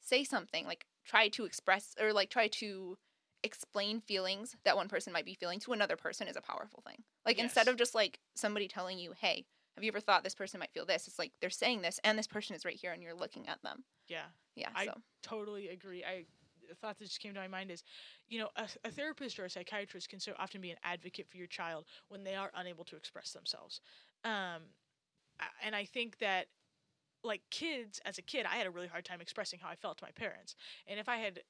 say 0.00 0.24
something, 0.24 0.66
like 0.66 0.86
try 1.04 1.28
to 1.30 1.44
express 1.44 1.94
or 2.00 2.12
like 2.12 2.30
try 2.30 2.48
to 2.48 2.98
explain 3.44 4.00
feelings 4.00 4.56
that 4.64 4.76
one 4.76 4.88
person 4.88 5.12
might 5.12 5.24
be 5.24 5.34
feeling 5.34 5.60
to 5.60 5.72
another 5.72 5.96
person 5.96 6.28
is 6.28 6.36
a 6.36 6.40
powerful 6.42 6.82
thing. 6.86 7.02
Like 7.26 7.38
instead 7.38 7.68
of 7.68 7.76
just 7.76 7.94
like 7.94 8.20
somebody 8.34 8.68
telling 8.68 8.98
you, 8.98 9.12
"Hey, 9.12 9.46
have 9.76 9.84
you 9.84 9.88
ever 9.88 10.00
thought 10.00 10.24
this 10.24 10.34
person 10.34 10.60
might 10.60 10.72
feel 10.72 10.86
this?" 10.86 11.08
It's 11.08 11.18
like 11.18 11.32
they're 11.40 11.50
saying 11.50 11.82
this 11.82 12.00
and 12.04 12.18
this 12.18 12.26
person 12.26 12.54
is 12.56 12.64
right 12.64 12.76
here 12.76 12.92
and 12.92 13.02
you're 13.02 13.14
looking 13.14 13.48
at 13.48 13.62
them. 13.62 13.84
Yeah. 14.08 14.26
Yeah, 14.54 14.70
I- 14.74 14.86
so 14.86 15.02
totally 15.22 15.68
agree. 15.68 16.04
I 16.04 16.26
the 16.68 16.76
thought 16.76 16.98
that 16.98 17.04
just 17.04 17.20
came 17.20 17.34
to 17.34 17.40
my 17.40 17.48
mind 17.48 17.70
is, 17.70 17.82
you 18.28 18.38
know, 18.38 18.48
a, 18.56 18.68
a 18.84 18.90
therapist 18.90 19.38
or 19.38 19.44
a 19.44 19.50
psychiatrist 19.50 20.08
can 20.08 20.20
so 20.20 20.32
often 20.38 20.60
be 20.60 20.70
an 20.70 20.78
advocate 20.84 21.28
for 21.28 21.36
your 21.36 21.48
child 21.48 21.86
when 22.08 22.22
they 22.24 22.34
are 22.34 22.50
unable 22.54 22.84
to 22.84 22.96
express 22.96 23.32
themselves. 23.32 23.80
Um, 24.24 24.62
and 25.62 25.74
I 25.74 25.84
think 25.84 26.18
that, 26.18 26.46
like 27.24 27.42
kids, 27.50 28.00
as 28.04 28.18
a 28.18 28.22
kid, 28.22 28.46
I 28.46 28.56
had 28.56 28.66
a 28.66 28.70
really 28.70 28.88
hard 28.88 29.04
time 29.04 29.20
expressing 29.20 29.60
how 29.60 29.68
I 29.68 29.76
felt 29.76 29.98
to 29.98 30.04
my 30.04 30.10
parents. 30.12 30.54
And 30.86 30.98
if 31.00 31.08
I 31.08 31.16
had, 31.16 31.42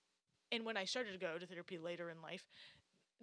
and 0.53 0.65
when 0.65 0.77
I 0.77 0.85
started 0.85 1.13
to 1.13 1.19
go 1.19 1.39
to 1.39 1.47
therapy 1.47 1.79
later 1.79 2.11
in 2.11 2.23
life, 2.23 2.47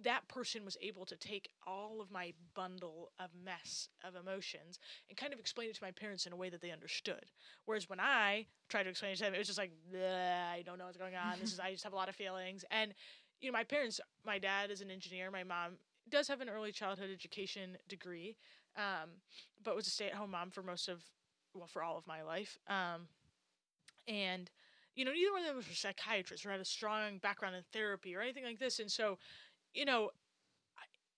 that 0.02 0.26
person 0.28 0.64
was 0.64 0.76
able 0.80 1.04
to 1.04 1.16
take 1.16 1.50
all 1.66 2.00
of 2.00 2.10
my 2.10 2.32
bundle 2.54 3.10
of 3.18 3.30
mess 3.44 3.88
of 4.02 4.14
emotions 4.16 4.78
and 5.08 5.16
kind 5.16 5.32
of 5.32 5.38
explain 5.38 5.68
it 5.68 5.76
to 5.76 5.84
my 5.84 5.90
parents 5.90 6.26
in 6.26 6.32
a 6.32 6.36
way 6.36 6.48
that 6.48 6.60
they 6.60 6.70
understood. 6.70 7.24
Whereas 7.66 7.88
when 7.88 8.00
I 8.00 8.46
tried 8.68 8.84
to 8.84 8.90
explain 8.90 9.12
it 9.12 9.16
to 9.16 9.24
them, 9.24 9.34
it 9.34 9.38
was 9.38 9.46
just 9.46 9.58
like, 9.58 9.72
I 9.94 10.62
don't 10.64 10.78
know 10.78 10.86
what's 10.86 10.96
going 10.96 11.16
on. 11.16 11.34
This 11.40 11.52
is 11.52 11.60
I 11.60 11.70
just 11.70 11.84
have 11.84 11.92
a 11.92 11.96
lot 11.96 12.08
of 12.08 12.16
feelings. 12.16 12.64
And 12.70 12.94
you 13.40 13.50
know, 13.50 13.56
my 13.56 13.64
parents, 13.64 14.00
my 14.24 14.38
dad 14.38 14.70
is 14.70 14.80
an 14.80 14.90
engineer. 14.90 15.30
My 15.30 15.44
mom 15.44 15.72
does 16.08 16.28
have 16.28 16.40
an 16.40 16.48
early 16.48 16.72
childhood 16.72 17.10
education 17.12 17.76
degree, 17.88 18.36
um, 18.76 19.10
but 19.62 19.76
was 19.76 19.86
a 19.86 19.90
stay-at-home 19.90 20.30
mom 20.30 20.50
for 20.50 20.62
most 20.62 20.88
of, 20.88 21.02
well, 21.54 21.66
for 21.66 21.82
all 21.82 21.96
of 21.96 22.06
my 22.06 22.22
life. 22.22 22.58
Um, 22.68 23.06
and 24.08 24.50
you 25.00 25.06
know, 25.06 25.12
neither 25.12 25.32
one 25.32 25.40
of 25.40 25.46
them 25.48 25.56
was 25.56 25.66
a 25.66 25.74
psychiatrist 25.74 26.44
or 26.44 26.50
had 26.50 26.60
a 26.60 26.64
strong 26.64 27.16
background 27.16 27.56
in 27.56 27.62
therapy 27.72 28.14
or 28.14 28.20
anything 28.20 28.44
like 28.44 28.58
this. 28.58 28.80
And 28.80 28.92
so, 28.92 29.16
you 29.72 29.86
know, 29.86 30.10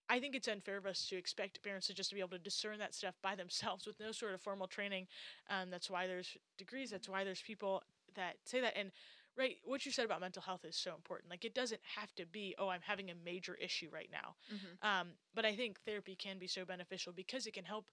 I, 0.09 0.17
I 0.17 0.21
think 0.21 0.37
it's 0.37 0.47
unfair 0.47 0.77
of 0.77 0.87
us 0.87 1.09
to 1.09 1.17
expect 1.17 1.61
parents 1.65 1.89
to 1.89 1.95
just 1.95 2.11
to 2.11 2.15
be 2.15 2.21
able 2.21 2.31
to 2.31 2.39
discern 2.39 2.79
that 2.79 2.95
stuff 2.95 3.17
by 3.23 3.35
themselves 3.35 3.85
with 3.85 3.99
no 3.99 4.13
sort 4.13 4.35
of 4.35 4.41
formal 4.41 4.69
training. 4.69 5.09
Um, 5.51 5.69
that's 5.69 5.91
why 5.91 6.07
there's 6.07 6.37
degrees. 6.59 6.91
That's 6.91 7.09
why 7.09 7.25
there's 7.25 7.43
people 7.43 7.83
that 8.15 8.37
say 8.45 8.61
that. 8.61 8.77
And 8.77 8.93
right 9.37 9.57
what 9.65 9.85
you 9.87 9.91
said 9.91 10.05
about 10.05 10.21
mental 10.21 10.43
health 10.43 10.65
is 10.65 10.77
so 10.77 10.95
important 10.95 11.31
like 11.31 11.43
it 11.43 11.55
doesn't 11.55 11.81
have 11.97 12.15
to 12.15 12.27
be 12.27 12.55
oh 12.59 12.69
i'm 12.69 12.83
having 12.83 13.11
a 13.11 13.15
major 13.25 13.55
issue 13.55 13.89
right 13.91 14.11
now 14.13 14.35
Mhm. 14.53 14.87
um, 14.87 15.09
but 15.35 15.47
i 15.47 15.57
think 15.57 15.81
therapy 15.87 16.15
can 16.15 16.39
be 16.39 16.47
so 16.47 16.67
beneficial 16.67 17.15
because 17.15 17.47
it 17.47 17.55
can 17.55 17.65
help 17.65 17.87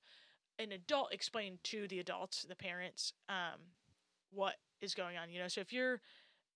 an 0.59 0.73
adult 0.73 1.13
explain 1.13 1.57
to 1.63 1.87
the 1.87 1.99
adults 1.99 2.43
the 2.43 2.57
parents 2.57 3.13
um, 3.29 3.61
what 4.31 4.55
is 4.81 4.93
going 4.93 5.17
on 5.17 5.29
you 5.29 5.39
know 5.39 5.47
so 5.47 5.61
if 5.61 5.71
you're 5.73 6.01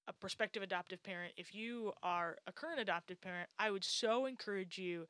a 0.08 0.13
prospective 0.13 0.63
adoptive 0.63 1.01
parent 1.03 1.34
if 1.38 1.53
you 1.53 1.92
are 2.03 2.38
a 2.48 2.51
current 2.51 2.80
adoptive 2.80 3.20
parent 3.22 3.50
i 3.60 3.70
would 3.72 3.84
so 3.84 4.25
encourage 4.25 4.77
you 4.77 5.06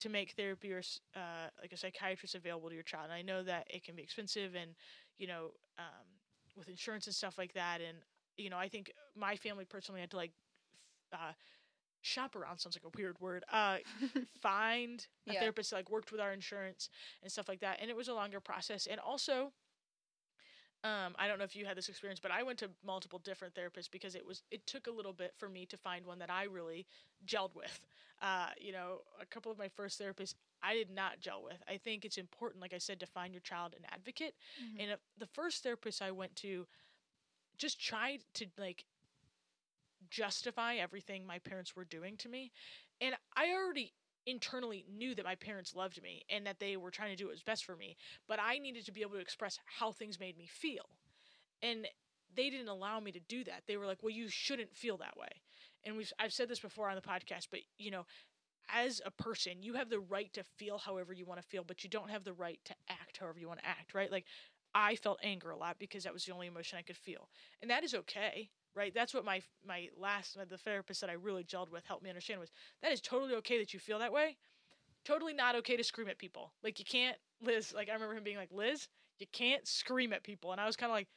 to 0.00 0.08
make 0.08 0.32
therapy 0.32 0.72
or 0.72 0.82
uh, 1.16 1.48
like 1.60 1.72
a 1.72 1.76
psychiatrist 1.76 2.34
available 2.34 2.68
to 2.68 2.74
your 2.74 2.82
child 2.84 3.04
and 3.04 3.12
i 3.12 3.22
know 3.22 3.42
that 3.42 3.66
it 3.70 3.82
can 3.84 3.94
be 3.94 4.02
expensive 4.02 4.54
and 4.54 4.72
you 5.18 5.26
know 5.26 5.50
um, 5.78 6.06
with 6.56 6.68
insurance 6.68 7.06
and 7.06 7.14
stuff 7.14 7.38
like 7.38 7.52
that 7.54 7.80
and 7.80 7.98
you 8.36 8.50
know 8.50 8.58
i 8.58 8.68
think 8.68 8.90
my 9.16 9.36
family 9.36 9.64
personally 9.64 10.00
had 10.00 10.10
to 10.10 10.16
like 10.16 10.32
uh, 11.12 11.32
shop 12.02 12.34
around 12.36 12.58
sounds 12.58 12.76
like 12.76 12.84
a 12.92 12.96
weird 12.98 13.18
word 13.20 13.44
uh, 13.52 13.78
find 14.40 15.06
a 15.28 15.34
Yeah. 15.34 15.40
therapist 15.40 15.70
that 15.70 15.76
like 15.76 15.90
worked 15.90 16.12
with 16.12 16.20
our 16.20 16.32
insurance 16.32 16.88
and 17.22 17.30
stuff 17.30 17.48
like 17.48 17.60
that 17.60 17.78
and 17.80 17.90
it 17.90 17.96
was 17.96 18.08
a 18.08 18.14
longer 18.14 18.40
process 18.40 18.86
and 18.86 19.00
also 19.00 19.52
um, 20.84 21.14
I 21.18 21.28
don't 21.28 21.38
know 21.38 21.44
if 21.44 21.54
you 21.56 21.64
had 21.64 21.76
this 21.76 21.88
experience, 21.88 22.20
but 22.20 22.32
I 22.32 22.42
went 22.42 22.58
to 22.60 22.70
multiple 22.84 23.20
different 23.22 23.54
therapists 23.54 23.90
because 23.90 24.14
it 24.14 24.26
was 24.26 24.42
it 24.50 24.66
took 24.66 24.86
a 24.86 24.90
little 24.90 25.12
bit 25.12 25.32
for 25.38 25.48
me 25.48 25.66
to 25.66 25.76
find 25.76 26.04
one 26.06 26.18
that 26.18 26.30
I 26.30 26.44
really 26.44 26.86
gelled 27.26 27.54
with. 27.54 27.80
Uh, 28.20 28.46
you 28.60 28.72
know, 28.72 29.00
a 29.20 29.26
couple 29.26 29.50
of 29.50 29.58
my 29.58 29.68
first 29.68 30.00
therapists 30.00 30.34
I 30.62 30.74
did 30.74 30.90
not 30.90 31.20
gel 31.20 31.42
with. 31.42 31.60
I 31.68 31.76
think 31.76 32.04
it's 32.04 32.18
important, 32.18 32.60
like 32.62 32.72
I 32.72 32.78
said, 32.78 33.00
to 33.00 33.06
find 33.06 33.32
your 33.34 33.40
child 33.40 33.74
an 33.76 33.84
advocate. 33.92 34.34
Mhm. 34.62 34.80
And 34.80 34.92
uh, 34.92 34.96
the 35.18 35.26
first 35.26 35.62
therapist 35.64 36.00
I 36.00 36.12
went 36.12 36.36
to 36.36 36.66
just 37.58 37.80
tried 37.80 38.20
to 38.34 38.46
like 38.58 38.84
justify 40.10 40.74
everything 40.76 41.26
my 41.26 41.38
parents 41.38 41.74
were 41.76 41.84
doing 41.84 42.16
to 42.18 42.28
me. 42.28 42.52
And 43.00 43.14
I 43.36 43.52
already 43.52 43.92
internally 44.26 44.84
knew 44.90 45.14
that 45.14 45.24
my 45.24 45.34
parents 45.34 45.74
loved 45.74 46.02
me 46.02 46.22
and 46.30 46.46
that 46.46 46.60
they 46.60 46.76
were 46.76 46.90
trying 46.90 47.10
to 47.10 47.16
do 47.16 47.26
what 47.26 47.32
was 47.32 47.42
best 47.42 47.64
for 47.64 47.76
me, 47.76 47.96
but 48.28 48.38
I 48.40 48.58
needed 48.58 48.86
to 48.86 48.92
be 48.92 49.02
able 49.02 49.14
to 49.14 49.20
express 49.20 49.58
how 49.66 49.92
things 49.92 50.20
made 50.20 50.36
me 50.36 50.46
feel. 50.46 50.88
And 51.62 51.86
they 52.34 52.50
didn't 52.50 52.68
allow 52.68 53.00
me 53.00 53.12
to 53.12 53.20
do 53.20 53.44
that. 53.44 53.64
They 53.66 53.76
were 53.76 53.86
like, 53.86 54.02
"Well, 54.02 54.10
you 54.10 54.28
shouldn't 54.28 54.74
feel 54.76 54.96
that 54.98 55.16
way." 55.16 55.42
And 55.84 55.96
we've 55.96 56.12
I've 56.18 56.32
said 56.32 56.48
this 56.48 56.60
before 56.60 56.88
on 56.88 56.96
the 56.96 57.02
podcast, 57.02 57.48
but 57.50 57.60
you 57.78 57.90
know, 57.90 58.06
as 58.68 59.00
a 59.04 59.10
person, 59.10 59.62
you 59.62 59.74
have 59.74 59.90
the 59.90 60.00
right 60.00 60.32
to 60.32 60.42
feel 60.42 60.78
however 60.78 61.12
you 61.12 61.26
want 61.26 61.40
to 61.40 61.46
feel, 61.46 61.64
but 61.64 61.84
you 61.84 61.90
don't 61.90 62.10
have 62.10 62.24
the 62.24 62.32
right 62.32 62.60
to 62.64 62.74
act 62.88 63.18
however 63.18 63.38
you 63.38 63.48
want 63.48 63.60
to 63.60 63.68
act, 63.68 63.94
right? 63.94 64.10
Like 64.10 64.24
I 64.74 64.96
felt 64.96 65.20
anger 65.22 65.50
a 65.50 65.56
lot 65.56 65.78
because 65.78 66.04
that 66.04 66.12
was 66.12 66.24
the 66.24 66.32
only 66.32 66.46
emotion 66.46 66.78
I 66.78 66.82
could 66.82 66.96
feel. 66.96 67.28
And 67.60 67.70
that 67.70 67.84
is 67.84 67.94
okay, 67.94 68.50
right? 68.74 68.92
That's 68.94 69.14
what 69.14 69.24
my 69.24 69.42
my 69.66 69.88
last 69.96 70.36
the 70.48 70.58
therapist 70.58 71.00
that 71.00 71.10
I 71.10 71.14
really 71.14 71.44
gelled 71.44 71.70
with 71.70 71.86
helped 71.86 72.02
me 72.02 72.10
understand 72.10 72.40
was 72.40 72.50
that 72.82 72.92
is 72.92 73.00
totally 73.00 73.34
okay 73.36 73.58
that 73.58 73.72
you 73.74 73.80
feel 73.80 73.98
that 73.98 74.12
way. 74.12 74.36
Totally 75.04 75.34
not 75.34 75.56
okay 75.56 75.76
to 75.76 75.84
scream 75.84 76.08
at 76.08 76.18
people. 76.18 76.52
Like 76.62 76.78
you 76.78 76.84
can't 76.84 77.16
Liz, 77.40 77.72
like 77.74 77.88
I 77.88 77.94
remember 77.94 78.14
him 78.14 78.22
being 78.24 78.36
like, 78.36 78.52
"Liz, 78.52 78.88
you 79.18 79.26
can't 79.32 79.66
scream 79.66 80.12
at 80.12 80.22
people." 80.22 80.52
And 80.52 80.60
I 80.60 80.66
was 80.66 80.76
kind 80.76 80.90
of 80.90 80.94
like, 80.94 81.08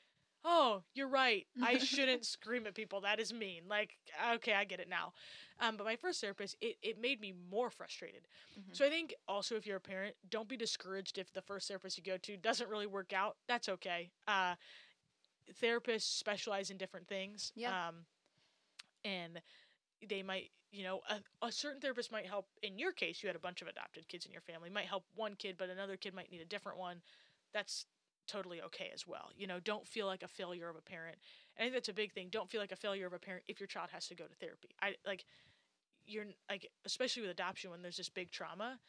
"Oh, 0.44 0.84
you're 0.96 1.08
right. 1.08 1.46
I 1.62 1.78
shouldn't 1.78 2.26
scream 2.26 2.66
at 2.66 2.74
people. 2.74 3.02
That 3.02 3.20
is 3.20 3.32
mean." 3.32 3.68
Like, 3.68 3.98
okay, 4.36 4.54
I 4.54 4.66
get 4.66 4.80
it 4.80 4.90
now. 4.90 5.14
Um, 5.60 5.78
but 5.78 5.86
my 5.86 5.96
first 5.96 6.20
therapist, 6.20 6.56
it, 6.62 6.78
it 6.82 7.00
made 7.00 7.22
me 7.22 7.32
more 7.52 7.70
frustrated. 7.70 8.28
Mhm. 8.58 8.76
So 8.76 8.86
I 8.86 8.90
think 8.90 9.14
also 9.28 9.56
if 9.56 9.66
you're 9.68 9.78
a 9.78 9.82
parent, 9.82 10.16
don't 10.30 10.50
be 10.50 10.58
discouraged 10.58 11.18
if 11.20 11.32
the 11.32 11.42
first 11.42 11.68
therapist 11.68 11.98
you 11.98 12.04
go 12.04 12.18
to 12.18 12.38
doesn't 12.38 12.70
really 12.70 12.88
work 12.88 13.14
out. 13.14 13.38
That's 13.48 13.70
okay. 13.70 14.12
Uh, 14.28 14.56
therapists 15.62 16.18
specialize 16.18 16.70
in 16.70 16.78
different 16.78 17.08
things. 17.08 17.52
Yeah. 17.56 17.88
Um, 17.88 18.06
and 19.04 19.42
they 20.08 20.24
might, 20.24 20.52
you 20.72 20.84
know, 20.84 21.02
a, 21.10 21.46
a 21.46 21.52
certain 21.52 21.80
therapist 21.80 22.12
might 22.12 22.26
help. 22.26 22.48
In 22.64 22.78
your 22.78 22.92
case, 22.92 23.22
you 23.22 23.28
had 23.28 23.36
a 23.36 23.40
bunch 23.40 23.62
of 23.62 23.68
adopted 23.68 24.08
kids 24.08 24.26
in 24.26 24.32
your 24.32 24.42
family. 24.42 24.70
Might 24.70 24.88
help 24.88 25.04
one 25.16 25.36
kid, 25.36 25.56
but 25.58 25.70
another 25.70 25.98
kid 25.98 26.14
might 26.14 26.32
need 26.32 26.42
a 26.42 26.46
different 26.46 26.78
one. 26.78 27.02
That's 27.54 27.86
totally 28.28 28.62
okay 28.62 28.90
as 28.94 29.06
well. 29.08 29.30
You 29.36 29.48
know, 29.48 29.60
don't 29.60 29.88
feel 29.88 30.08
like 30.08 30.24
a 30.24 30.28
failure 30.28 30.70
of 30.70 30.76
a 30.76 30.82
parent. 30.82 31.18
And 31.56 31.64
I 31.64 31.66
think 31.66 31.76
that's 31.76 31.90
a 31.90 31.94
big 31.94 32.12
thing. 32.12 32.30
Don't 32.32 32.50
feel 32.50 32.62
like 32.62 32.72
a 32.72 32.76
failure 32.76 33.06
of 33.06 33.14
a 33.14 33.20
parent 33.20 33.44
if 33.48 33.60
your 33.60 33.68
child 33.68 33.90
has 33.92 34.08
to 34.08 34.16
go 34.16 34.26
to 34.26 34.36
therapy. 34.36 34.70
I 34.82 34.96
like 35.06 35.26
you're 36.08 36.26
like 36.50 36.70
especially 36.86 37.24
with 37.24 37.32
adoption 37.32 37.72
when 37.72 37.82
there's 37.82 37.98
this 37.98 38.10
big 38.10 38.32
trauma, 38.32 38.80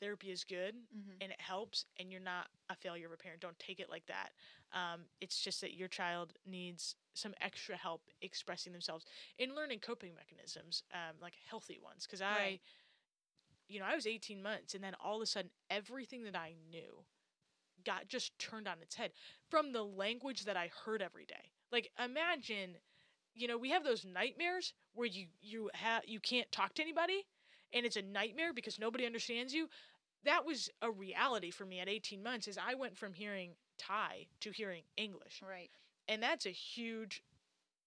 therapy 0.00 0.30
is 0.30 0.44
good 0.44 0.74
Mhm. 0.90 1.20
and 1.20 1.30
it 1.32 1.40
helps 1.40 1.86
and 1.98 2.10
you're 2.10 2.20
not 2.20 2.48
a 2.68 2.74
failure 2.76 3.06
of 3.06 3.12
a 3.12 3.16
parent. 3.16 3.40
Don't 3.40 3.58
take 3.58 3.80
it 3.80 3.88
like 3.90 4.06
that. 4.06 4.30
Um, 4.72 5.02
it's 5.20 5.40
just 5.40 5.60
that 5.60 5.74
your 5.74 5.88
child 5.88 6.32
needs 6.44 6.96
some 7.14 7.34
extra 7.40 7.76
help 7.76 8.02
expressing 8.22 8.72
themselves 8.72 9.04
and 9.38 9.54
learning 9.54 9.80
coping 9.80 10.14
mechanisms, 10.14 10.82
um, 10.92 11.16
like 11.20 11.34
healthy 11.48 11.78
ones. 11.82 12.06
Because 12.06 12.20
I, 12.22 12.58
Right. 12.58 12.60
you 13.68 13.78
know, 13.78 13.86
I 13.86 13.94
was 13.94 14.06
18 14.06 14.42
months 14.42 14.74
and 14.74 14.82
then 14.82 14.94
all 15.02 15.16
of 15.16 15.22
a 15.22 15.26
sudden 15.26 15.50
everything 15.70 16.24
that 16.24 16.36
I 16.36 16.54
knew 16.70 17.04
got 17.84 18.08
just 18.08 18.38
turned 18.38 18.68
on 18.68 18.80
its 18.82 18.94
head 18.94 19.12
from 19.50 19.72
the 19.72 19.84
language 19.84 20.44
that 20.44 20.56
I 20.56 20.70
heard 20.84 21.02
every 21.02 21.26
day. 21.26 21.52
Like 21.72 21.90
imagine, 22.02 22.76
you 23.34 23.48
know, 23.48 23.58
we 23.58 23.70
have 23.70 23.84
those 23.84 24.04
nightmares 24.04 24.72
where 24.94 25.06
you 25.06 25.26
you 25.40 25.70
have 25.74 26.02
you 26.06 26.20
can't 26.20 26.50
talk 26.52 26.74
to 26.74 26.82
anybody 26.82 27.26
and 27.74 27.84
it's 27.84 27.96
a 27.96 28.02
nightmare 28.02 28.52
because 28.54 28.78
nobody 28.78 29.04
understands 29.04 29.52
you. 29.52 29.68
That 30.24 30.46
was 30.46 30.70
a 30.80 30.90
reality 30.90 31.50
for 31.50 31.66
me 31.66 31.80
at 31.80 31.88
18 31.88 32.22
months 32.22 32.48
is 32.48 32.56
I 32.56 32.74
went 32.74 32.96
from 32.96 33.12
hearing 33.12 33.50
Thai 33.78 34.26
to 34.40 34.50
hearing 34.50 34.84
English. 34.96 35.42
Right. 35.46 35.70
And 36.08 36.22
that's 36.22 36.46
a 36.46 36.50
huge 36.50 37.22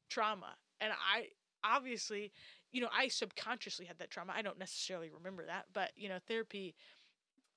trauma. 0.09 0.55
And 0.79 0.91
I 0.93 1.27
obviously, 1.63 2.31
you 2.71 2.81
know, 2.81 2.89
I 2.95 3.07
subconsciously 3.07 3.85
had 3.85 3.97
that 3.99 4.11
trauma. 4.11 4.33
I 4.35 4.41
don't 4.41 4.59
necessarily 4.59 5.09
remember 5.09 5.45
that, 5.45 5.65
but 5.73 5.91
you 5.95 6.09
know, 6.09 6.17
therapy 6.27 6.75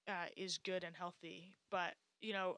uh, 0.09 0.27
is 0.37 0.59
good 0.59 0.85
and 0.85 0.97
healthy. 0.97 1.57
But 1.71 1.95
you 2.21 2.33
know, 2.33 2.57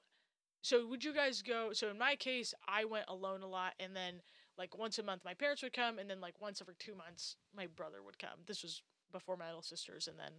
so 0.62 0.86
would 0.86 1.04
you 1.04 1.12
guys 1.12 1.42
go? 1.42 1.72
So 1.72 1.88
in 1.90 1.98
my 1.98 2.14
case, 2.16 2.54
I 2.68 2.84
went 2.84 3.06
alone 3.08 3.42
a 3.42 3.48
lot, 3.48 3.74
and 3.80 3.94
then 3.96 4.22
like 4.56 4.76
once 4.76 4.98
a 4.98 5.02
month, 5.02 5.22
my 5.24 5.34
parents 5.34 5.62
would 5.62 5.72
come, 5.72 5.98
and 5.98 6.08
then 6.08 6.20
like 6.20 6.40
once 6.40 6.60
every 6.60 6.74
two 6.78 6.94
months, 6.94 7.36
my 7.56 7.66
brother 7.66 8.02
would 8.04 8.18
come. 8.18 8.38
This 8.46 8.62
was 8.62 8.82
before 9.12 9.36
my 9.36 9.46
little 9.46 9.62
sisters, 9.62 10.08
and 10.08 10.18
then 10.18 10.32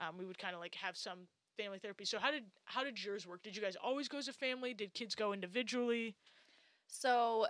um, 0.00 0.18
we 0.18 0.26
would 0.26 0.38
kind 0.38 0.54
of 0.54 0.60
like 0.60 0.74
have 0.76 0.96
some 0.96 1.28
family 1.56 1.78
therapy. 1.78 2.04
So 2.04 2.18
how 2.18 2.30
did 2.30 2.44
how 2.64 2.84
did 2.84 3.02
yours 3.02 3.26
work? 3.26 3.42
Did 3.42 3.56
you 3.56 3.62
guys 3.62 3.76
always 3.82 4.08
go 4.08 4.18
as 4.18 4.28
a 4.28 4.32
family? 4.32 4.74
Did 4.74 4.94
kids 4.94 5.14
go 5.14 5.32
individually? 5.32 6.16
So, 6.88 7.46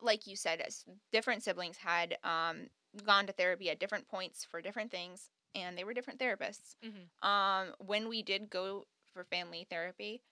like 0.00 0.26
you 0.26 0.36
said, 0.36 0.60
as 0.60 0.84
different 1.12 1.42
siblings 1.42 1.78
had 1.78 2.16
um, 2.24 2.66
gone 3.04 3.26
to 3.26 3.32
therapy 3.32 3.70
at 3.70 3.80
different 3.80 4.08
points 4.08 4.44
for 4.44 4.60
different 4.60 4.90
things, 4.90 5.30
and 5.54 5.76
they 5.76 5.84
were 5.84 5.94
different 5.94 6.20
therapists. 6.20 6.76
Mhm. 6.82 7.08
Um, 7.26 7.74
when 7.78 8.08
we 8.08 8.22
did 8.22 8.50
go 8.50 8.86
for 9.12 9.24
family 9.24 9.66
therapy, 9.68 10.22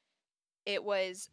it 0.66 0.82
was 0.84 1.30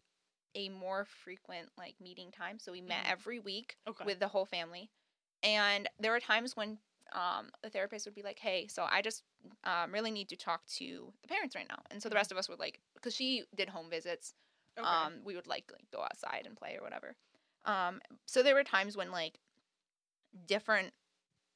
a 0.55 0.69
more 0.69 1.05
frequent 1.05 1.69
like 1.77 1.95
meeting 2.01 2.31
time. 2.31 2.59
So 2.59 2.71
we 2.71 2.81
met 2.81 3.05
Mhm. 3.05 3.11
every 3.11 3.39
week 3.39 3.77
Okay. 3.87 4.05
with 4.05 4.19
the 4.19 4.27
whole 4.29 4.45
family, 4.45 4.89
and 5.43 5.89
there 5.99 6.11
were 6.11 6.19
times 6.19 6.55
when 6.55 6.79
um, 7.13 7.49
the 7.63 7.69
therapist 7.69 8.05
would 8.05 8.15
be 8.15 8.23
like, 8.23 8.39
"Hey, 8.39 8.67
so 8.67 8.83
I 8.89 9.01
just 9.01 9.23
um, 9.63 9.91
really 9.91 10.11
need 10.11 10.29
to 10.29 10.35
talk 10.37 10.65
to 10.77 11.13
the 11.21 11.27
parents 11.27 11.55
right 11.55 11.67
now," 11.67 11.79
and 11.91 12.01
so 12.01 12.09
the 12.09 12.15
Mhm. 12.15 12.19
rest 12.19 12.31
of 12.31 12.37
us 12.37 12.49
would 12.49 12.59
like, 12.59 12.79
because 12.95 13.15
she 13.15 13.43
did 13.55 13.69
home 13.69 13.89
visits 13.89 14.33
okay. 14.77 14.87
um 14.87 15.21
we 15.23 15.35
would 15.35 15.47
like, 15.47 15.69
like 15.71 15.85
go 15.91 16.01
outside 16.01 16.43
and 16.45 16.55
play 16.57 16.77
or 16.77 16.81
whatever 16.81 17.15
um 17.65 18.01
so 18.25 18.41
there 18.41 18.55
were 18.55 18.63
times 18.63 18.95
when 18.97 19.11
like 19.11 19.39
different 20.45 20.93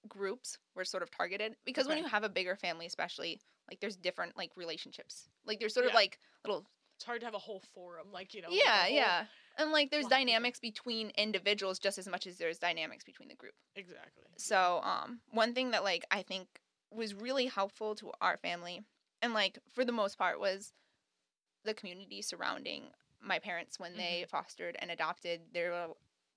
groups 0.08 0.58
were 0.76 0.86
sort 0.86 1.04
of 1.04 1.12
targeted 1.12 1.56
because 1.66 1.88
when 1.88 1.98
you 1.98 2.06
have 2.06 2.24
a 2.24 2.30
bigger 2.30 2.56
family 2.56 2.86
especially 2.86 3.42
like 3.70 3.80
there's 3.80 3.96
different 3.98 4.38
like 4.38 4.52
relationships 4.56 5.30
like 5.46 5.60
there's 5.60 5.74
sort 5.74 5.86
of 5.86 5.94
like 5.94 6.20
little 6.46 6.66
it's 6.98 7.06
hard 7.06 7.20
to 7.22 7.26
have 7.26 7.36
a 7.36 7.40
whole 7.40 7.62
forum, 7.74 8.08
like 8.14 8.34
you 8.34 8.42
know. 8.42 8.50
yeah 8.52 8.88
whole- 8.88 8.96
yeah 8.96 9.26
and 9.58 9.72
like 9.72 9.90
there's 9.92 10.08
dynamics 10.08 10.60
between 10.60 11.10
individuals 11.12 11.80
just 11.80 11.98
as 11.98 12.08
much 12.08 12.28
as 12.28 12.38
there's 12.38 12.58
dynamics 12.60 13.04
between 13.04 13.30
the 13.30 13.36
group 13.36 13.54
Exactly. 13.76 14.24
so 14.38 14.82
um 14.84 15.20
one 15.32 15.54
thing 15.54 15.72
that 15.72 15.84
like 15.84 16.06
i 16.12 16.22
think 16.22 16.48
was 16.92 17.14
really 17.14 17.46
helpful 17.48 17.96
to 17.96 18.12
our 18.22 18.38
family 18.38 18.82
and 19.22 19.34
like 19.34 19.60
for 19.74 19.84
the 19.86 19.92
most 19.92 20.18
part 20.18 20.40
was 20.40 20.74
the 21.64 21.74
community 21.74 22.22
surrounding 22.22 22.84
my 23.22 23.40
parents 23.40 23.80
when 23.80 23.96
they 23.98 24.24
Mm-hmm. 24.26 24.38
fostered 24.38 24.76
and 24.80 24.92
adopted 24.92 25.42
there 25.54 25.72
were 25.72 25.88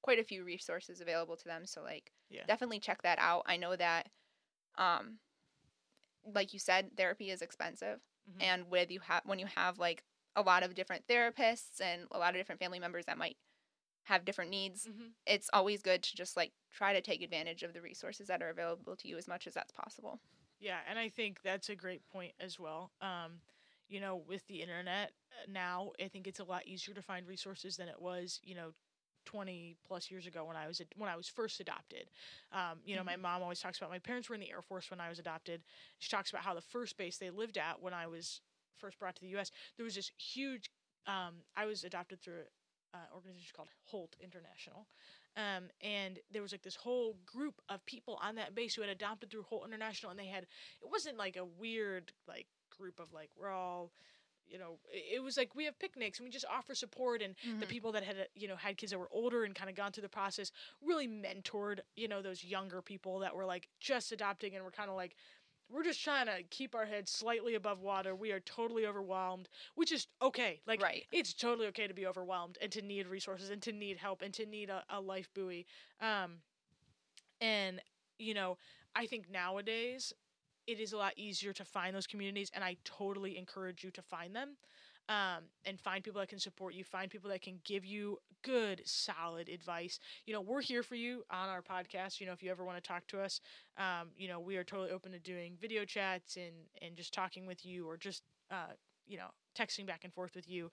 quite 0.02 0.18
a 0.18 0.24
few 0.24 0.42
resources 0.44 1.00
available 1.00 1.36
to 1.36 1.44
them 1.44 1.66
so 1.66 1.82
like 1.82 2.12
Yeah. 2.30 2.44
definitely 2.46 2.80
check 2.80 3.02
that 3.02 3.18
out 3.18 3.42
i 3.46 3.56
know 3.56 3.76
that 3.76 4.08
um 4.76 5.18
like 6.34 6.52
you 6.52 6.58
said 6.58 6.90
therapy 6.96 7.30
is 7.30 7.42
expensive 7.42 8.00
Mhm. 8.30 8.42
and 8.42 8.70
with 8.70 8.90
you 8.90 9.00
have 9.00 9.22
when 9.24 9.38
you 9.38 9.46
have 9.46 9.78
like 9.78 10.02
a 10.38 10.42
lot 10.42 10.62
of 10.62 10.74
different 10.74 11.06
therapists 11.08 11.80
and 11.80 12.02
a 12.12 12.18
lot 12.18 12.30
of 12.30 12.36
different 12.40 12.60
family 12.60 12.78
members 12.80 13.06
that 13.06 13.18
might 13.18 13.36
have 14.04 14.24
different 14.24 14.50
needs 14.50 14.86
Mhm. 14.86 15.12
it's 15.26 15.50
always 15.52 15.82
good 15.82 16.02
to 16.02 16.16
just 16.16 16.36
like 16.36 16.52
try 16.70 16.92
to 16.94 17.02
take 17.02 17.22
advantage 17.22 17.62
of 17.62 17.72
the 17.74 17.82
resources 17.82 18.28
that 18.28 18.42
are 18.42 18.48
available 18.48 18.96
to 18.96 19.08
you 19.08 19.18
as 19.18 19.28
much 19.28 19.46
as 19.46 19.54
that's 19.54 19.72
possible. 19.72 20.20
Yeah, 20.60 20.78
and 20.88 20.98
I 20.98 21.08
think 21.08 21.42
that's 21.42 21.68
a 21.68 21.76
great 21.76 22.02
point 22.06 22.32
as 22.40 22.58
well. 22.58 22.90
Um, 23.00 23.42
you 23.88 24.00
know, 24.00 24.16
with 24.16 24.46
the 24.46 24.62
internet 24.62 25.12
uh, 25.32 25.50
now, 25.50 25.92
I 26.02 26.08
think 26.08 26.26
it's 26.26 26.40
a 26.40 26.44
lot 26.44 26.66
easier 26.66 26.94
to 26.94 27.02
find 27.02 27.26
resources 27.26 27.76
than 27.76 27.88
it 27.88 28.00
was, 28.00 28.40
you 28.42 28.54
know, 28.54 28.72
20 29.24 29.76
plus 29.86 30.10
years 30.10 30.26
ago 30.26 30.44
when 30.44 30.56
I 30.56 30.66
was 30.66 30.80
ad- 30.80 30.94
when 30.96 31.10
I 31.10 31.16
was 31.16 31.28
first 31.28 31.60
adopted. 31.60 32.10
Um, 32.52 32.80
you 32.84 32.96
know, 32.96 33.04
my 33.04 33.16
mom 33.16 33.42
always 33.42 33.60
talks 33.60 33.78
about 33.78 33.90
my 33.90 33.98
parents 33.98 34.28
were 34.28 34.34
in 34.34 34.40
the 34.40 34.50
Air 34.50 34.62
Force 34.62 34.90
when 34.90 35.00
I 35.00 35.08
was 35.10 35.18
adopted. 35.18 35.62
She 35.98 36.08
talks 36.08 36.30
about 36.30 36.42
how 36.44 36.54
the 36.54 36.62
first 36.62 36.96
base 36.96 37.18
they 37.18 37.30
lived 37.30 37.58
at 37.58 37.80
when 37.82 37.92
I 37.94 38.06
was 38.06 38.40
first 38.78 38.98
brought 38.98 39.16
to 39.16 39.22
the 39.22 39.28
U.S. 39.28 39.50
there 39.76 39.84
was 39.84 39.94
this 39.94 40.10
huge. 40.16 40.70
Um, 41.06 41.36
I 41.56 41.66
was 41.66 41.84
adopted 41.84 42.20
through 42.20 42.40
an 42.94 43.00
uh, 43.00 43.14
organization 43.14 43.52
called 43.54 43.68
Holt 43.84 44.14
International, 44.20 44.86
um, 45.36 45.64
and 45.82 46.18
there 46.30 46.42
was 46.42 46.52
like 46.52 46.62
this 46.62 46.76
whole 46.76 47.16
group 47.26 47.60
of 47.68 47.84
people 47.86 48.18
on 48.22 48.34
that 48.36 48.54
base 48.54 48.74
who 48.74 48.82
had 48.82 48.90
adopted 48.90 49.30
through 49.30 49.42
Holt 49.44 49.66
International, 49.66 50.10
and 50.10 50.18
they 50.18 50.26
had 50.26 50.44
it 50.44 50.90
wasn't 50.90 51.16
like 51.16 51.36
a 51.36 51.44
weird 51.44 52.12
like 52.26 52.46
group 52.76 53.00
of 53.00 53.12
like 53.12 53.30
we're 53.38 53.50
all 53.50 53.92
you 54.46 54.58
know 54.58 54.78
it 54.92 55.22
was 55.22 55.36
like 55.36 55.54
we 55.54 55.64
have 55.64 55.78
picnics 55.78 56.18
and 56.18 56.24
we 56.24 56.30
just 56.30 56.46
offer 56.50 56.74
support 56.74 57.20
and 57.22 57.34
the 57.60 57.66
Mhm. 57.66 57.68
people 57.68 57.92
that 57.92 58.02
had 58.02 58.28
you 58.34 58.48
know 58.48 58.56
had 58.56 58.76
kids 58.78 58.92
that 58.92 58.98
were 58.98 59.08
older 59.12 59.44
and 59.44 59.54
kind 59.54 59.68
of 59.68 59.76
gone 59.76 59.92
through 59.92 60.02
the 60.02 60.08
process 60.08 60.50
really 60.80 61.06
mentored 61.06 61.80
you 61.96 62.08
know 62.08 62.22
those 62.22 62.42
younger 62.44 62.80
people 62.80 63.18
that 63.18 63.34
were 63.34 63.44
like 63.44 63.68
just 63.80 64.10
adopting 64.12 64.54
and 64.54 64.64
were 64.64 64.70
kind 64.70 64.88
of 64.88 64.96
like 64.96 65.14
we're 65.70 65.84
just 65.84 66.02
trying 66.02 66.26
to 66.26 66.42
keep 66.50 66.74
our 66.74 66.86
heads 66.86 67.10
slightly 67.10 67.54
above 67.54 67.80
water. 67.80 68.14
We 68.14 68.32
are 68.32 68.40
totally 68.40 68.86
overwhelmed 68.86 69.48
which 69.74 69.92
is 69.92 70.06
okay. 70.22 70.60
Like 70.66 70.82
right. 70.82 71.04
it's 71.12 71.34
totally 71.34 71.66
okay 71.68 71.86
to 71.86 71.94
be 71.94 72.06
overwhelmed 72.06 72.58
and 72.60 72.70
to 72.72 72.82
need 72.82 73.06
resources 73.06 73.50
and 73.50 73.60
to 73.62 73.72
need 73.72 73.96
help 73.98 74.22
and 74.22 74.32
to 74.34 74.46
need 74.46 74.70
a, 74.70 74.82
a 74.90 75.00
life 75.00 75.28
buoy. 75.34 75.66
Um 76.00 76.38
and 77.40 77.80
you 78.18 78.34
know 78.34 78.56
i 78.94 79.06
think 79.06 79.30
nowadays 79.30 80.12
it 80.66 80.80
is 80.80 80.92
a 80.92 80.96
lot 80.96 81.12
easier 81.16 81.52
to 81.52 81.64
find 81.64 81.94
those 81.94 82.06
communities 82.06 82.50
and 82.54 82.64
i 82.64 82.76
totally 82.84 83.36
encourage 83.38 83.84
you 83.84 83.90
to 83.90 84.02
find 84.02 84.34
them 84.34 84.56
um, 85.10 85.44
and 85.64 85.80
find 85.80 86.04
people 86.04 86.20
that 86.20 86.28
can 86.28 86.38
support 86.38 86.74
you 86.74 86.84
find 86.84 87.10
people 87.10 87.30
that 87.30 87.40
can 87.40 87.60
give 87.64 87.84
you 87.84 88.18
good 88.42 88.82
solid 88.84 89.48
advice. 89.48 89.98
You 90.26 90.34
know 90.34 90.40
we're 90.40 90.62
here 90.62 90.82
for 90.82 90.94
you 90.94 91.24
on 91.30 91.48
our 91.48 91.62
podcast 91.62 92.20
you 92.20 92.26
know 92.26 92.32
if 92.32 92.42
you 92.42 92.50
ever 92.50 92.64
want 92.64 92.82
to 92.82 92.86
talk 92.86 93.06
to 93.08 93.20
us. 93.20 93.40
Um, 93.76 94.08
you 94.16 94.28
know 94.28 94.40
we 94.40 94.56
are 94.56 94.64
totally 94.64 94.90
open 94.90 95.12
to 95.12 95.18
doing 95.18 95.56
video 95.60 95.84
chats 95.84 96.36
and 96.36 96.54
and 96.82 96.96
just 96.96 97.12
talking 97.12 97.46
with 97.46 97.64
you 97.64 97.86
or 97.88 97.96
just 97.96 98.22
uh, 98.50 98.72
you 99.06 99.16
know 99.18 99.28
texting 99.56 99.86
back 99.86 100.04
and 100.04 100.12
forth 100.12 100.34
with 100.36 100.48
you 100.48 100.70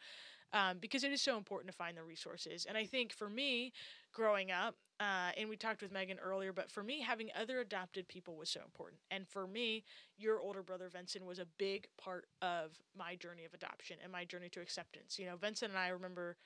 um, 0.54 0.78
because 0.80 1.04
it 1.04 1.12
is 1.12 1.22
so 1.22 1.38
important 1.38 1.72
to 1.72 1.78
find 1.78 1.98
the 1.98 2.04
resources. 2.04 2.66
And 2.68 2.78
i 2.78 2.86
think 2.86 3.14
for 3.14 3.30
me 3.30 3.74
growing 4.14 4.52
up 4.52 4.76
uh, 5.00 5.32
and 5.38 5.50
we 5.50 5.58
talked 5.58 5.82
with 5.82 5.92
megan 5.92 6.18
earlier 6.20 6.54
but 6.54 6.72
for 6.72 6.84
me 6.84 7.02
having 7.02 7.30
other 7.40 7.60
adopted 7.60 8.08
people 8.08 8.36
was 8.36 8.50
so 8.50 8.62
important. 8.66 9.02
And 9.12 9.28
for 9.28 9.48
me 9.48 9.84
your 10.18 10.40
older 10.40 10.64
brother 10.64 10.90
vincent 10.90 11.26
was 11.26 11.40
a 11.40 11.46
big 11.58 11.88
part 12.02 12.26
of 12.42 12.72
my 12.98 13.16
journey 13.16 13.46
of 13.46 13.54
adoption 13.54 13.98
and 14.04 14.12
my 14.12 14.26
journey 14.26 14.50
to 14.50 14.62
acceptance. 14.62 15.20
You 15.20 15.26
know 15.26 15.36
vincent 15.38 15.72
and 15.72 15.80
i 15.80 15.90
remember 15.90 16.38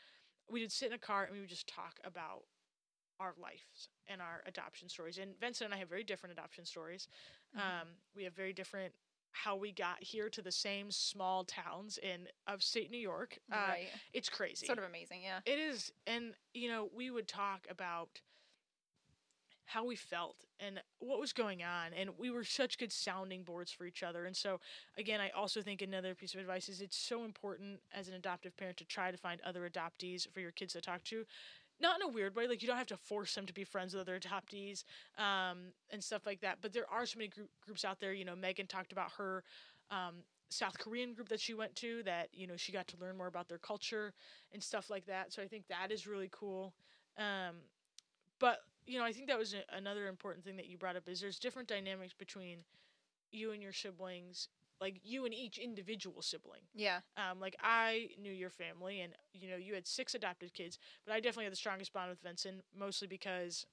we 0.49 0.61
would 0.61 0.71
sit 0.71 0.87
in 0.87 0.93
a 0.93 0.97
car 0.99 1.23
and 1.23 1.33
we 1.33 1.39
would 1.39 1.49
just 1.49 1.67
talk 1.67 1.99
about 2.03 2.43
our 3.19 3.33
lives 3.41 3.89
and 4.07 4.21
our 4.21 4.43
adoption 4.45 4.87
stories 4.89 5.17
and 5.17 5.37
vincent 5.39 5.65
and 5.65 5.73
i 5.73 5.77
have 5.77 5.89
very 5.89 6.03
different 6.03 6.31
adoption 6.33 6.65
stories 6.65 7.07
Mhm. 7.55 7.81
um, 7.81 7.87
we 8.15 8.23
have 8.23 8.33
very 8.33 8.53
different 8.53 8.93
how 9.31 9.55
we 9.55 9.71
got 9.71 10.01
here 10.01 10.29
to 10.29 10.41
the 10.41 10.51
same 10.51 10.89
small 10.91 11.43
towns 11.43 11.99
in 11.99 12.27
upstate 12.47 12.89
New 12.89 12.97
York. 12.99 13.37
Uh, 13.51 13.55
right. 13.69 13.89
It's 14.11 14.27
crazy. 14.27 14.65
Sort 14.65 14.79
of 14.79 14.85
amazing. 14.85 15.21
Yeah. 15.21 15.39
It 15.45 15.59
is, 15.59 15.91
and 16.07 16.33
you 16.53 16.67
know, 16.67 16.89
we 16.95 17.11
would 17.11 17.27
talk 17.27 17.67
about 17.69 18.09
how 19.69 19.85
we 19.85 19.95
felt 19.95 20.45
and 20.59 20.81
what 20.97 21.19
was 21.19 21.31
going 21.31 21.61
on, 21.61 21.93
and 21.95 22.09
we 22.17 22.31
were 22.31 22.43
such 22.43 22.79
good 22.79 22.91
sounding 22.91 23.43
boards 23.43 23.71
for 23.71 23.85
each 23.85 24.01
other. 24.01 24.25
And 24.25 24.35
so, 24.35 24.59
again, 24.97 25.21
I 25.21 25.29
also 25.29 25.61
think 25.61 25.83
another 25.83 26.15
piece 26.15 26.33
of 26.33 26.39
advice 26.39 26.69
is 26.69 26.81
it's 26.81 26.97
so 26.97 27.23
important 27.23 27.79
as 27.93 28.07
an 28.07 28.15
adoptive 28.15 28.57
parent 28.57 28.77
to 28.77 28.85
try 28.85 29.11
to 29.11 29.17
find 29.17 29.39
other 29.41 29.69
adoptees 29.69 30.27
for 30.33 30.39
your 30.39 30.51
kids 30.51 30.73
to 30.73 30.81
talk 30.81 31.03
to. 31.05 31.23
Not 31.79 32.01
in 32.01 32.09
a 32.09 32.11
weird 32.11 32.35
way, 32.35 32.47
like 32.47 32.63
you 32.63 32.67
don't 32.67 32.77
have 32.77 32.87
to 32.87 32.97
force 32.97 33.35
them 33.35 33.45
to 33.45 33.53
be 33.53 33.63
friends 33.63 33.93
with 33.93 34.01
other 34.01 34.19
adoptees 34.19 34.85
um, 35.19 35.71
and 35.91 36.03
stuff 36.03 36.25
like 36.25 36.41
that. 36.41 36.57
But 36.61 36.73
there 36.73 36.89
are 36.91 37.05
so 37.05 37.19
many 37.19 37.29
group, 37.29 37.49
groups 37.63 37.85
out 37.85 37.99
there. 37.99 38.11
You 38.11 38.25
know, 38.25 38.35
Megan 38.35 38.65
talked 38.65 38.91
about 38.91 39.11
her 39.17 39.43
um, 39.91 40.15
South 40.49 40.79
Korean 40.79 41.13
group 41.13 41.29
that 41.29 41.39
she 41.39 41.53
went 41.53 41.75
to 41.75 42.01
that 42.03 42.29
you 42.33 42.47
know 42.47 42.57
she 42.57 42.71
got 42.71 42.87
to 42.87 42.97
learn 42.99 43.15
more 43.17 43.27
about 43.27 43.47
their 43.47 43.59
culture 43.59 44.13
and 44.51 44.63
stuff 44.63 44.89
like 44.89 45.05
that. 45.05 45.31
So 45.31 45.43
I 45.43 45.47
think 45.47 45.67
that 45.67 45.91
is 45.91 46.07
really 46.07 46.29
cool. 46.31 46.73
Um, 47.19 47.57
but 48.39 48.59
you 48.89 48.97
know, 48.97 49.05
I 49.05 49.11
think 49.11 49.27
that 49.27 49.37
was 49.37 49.53
a, 49.53 49.63
another 49.75 50.07
important 50.07 50.43
thing 50.43 50.57
that 50.57 50.67
you 50.67 50.77
brought 50.77 50.95
up 50.95 51.07
is 51.07 51.21
there's 51.21 51.39
different 51.39 51.67
dynamics 51.67 52.13
between 52.17 52.59
you 53.31 53.51
and 53.51 53.61
your 53.61 53.71
siblings, 53.71 54.49
like 54.81 54.99
you 55.03 55.25
and 55.25 55.33
each 55.33 55.59
individual 55.59 56.21
sibling. 56.21 56.61
Yeah. 56.73 57.01
Um, 57.15 57.39
like 57.39 57.55
I 57.61 58.09
knew 58.19 58.31
your 58.31 58.49
family, 58.49 59.01
and 59.01 59.13
you 59.31 59.49
know 59.49 59.57
you 59.57 59.75
had 59.75 59.85
six 59.85 60.15
adopted 60.15 60.53
kids, 60.53 60.79
but 61.05 61.13
I 61.13 61.19
definitely 61.19 61.45
had 61.45 61.53
the 61.53 61.57
strongest 61.57 61.93
bond 61.93 62.09
with 62.09 62.21
Vincent, 62.21 62.61
mostly 62.75 63.07
because 63.07 63.65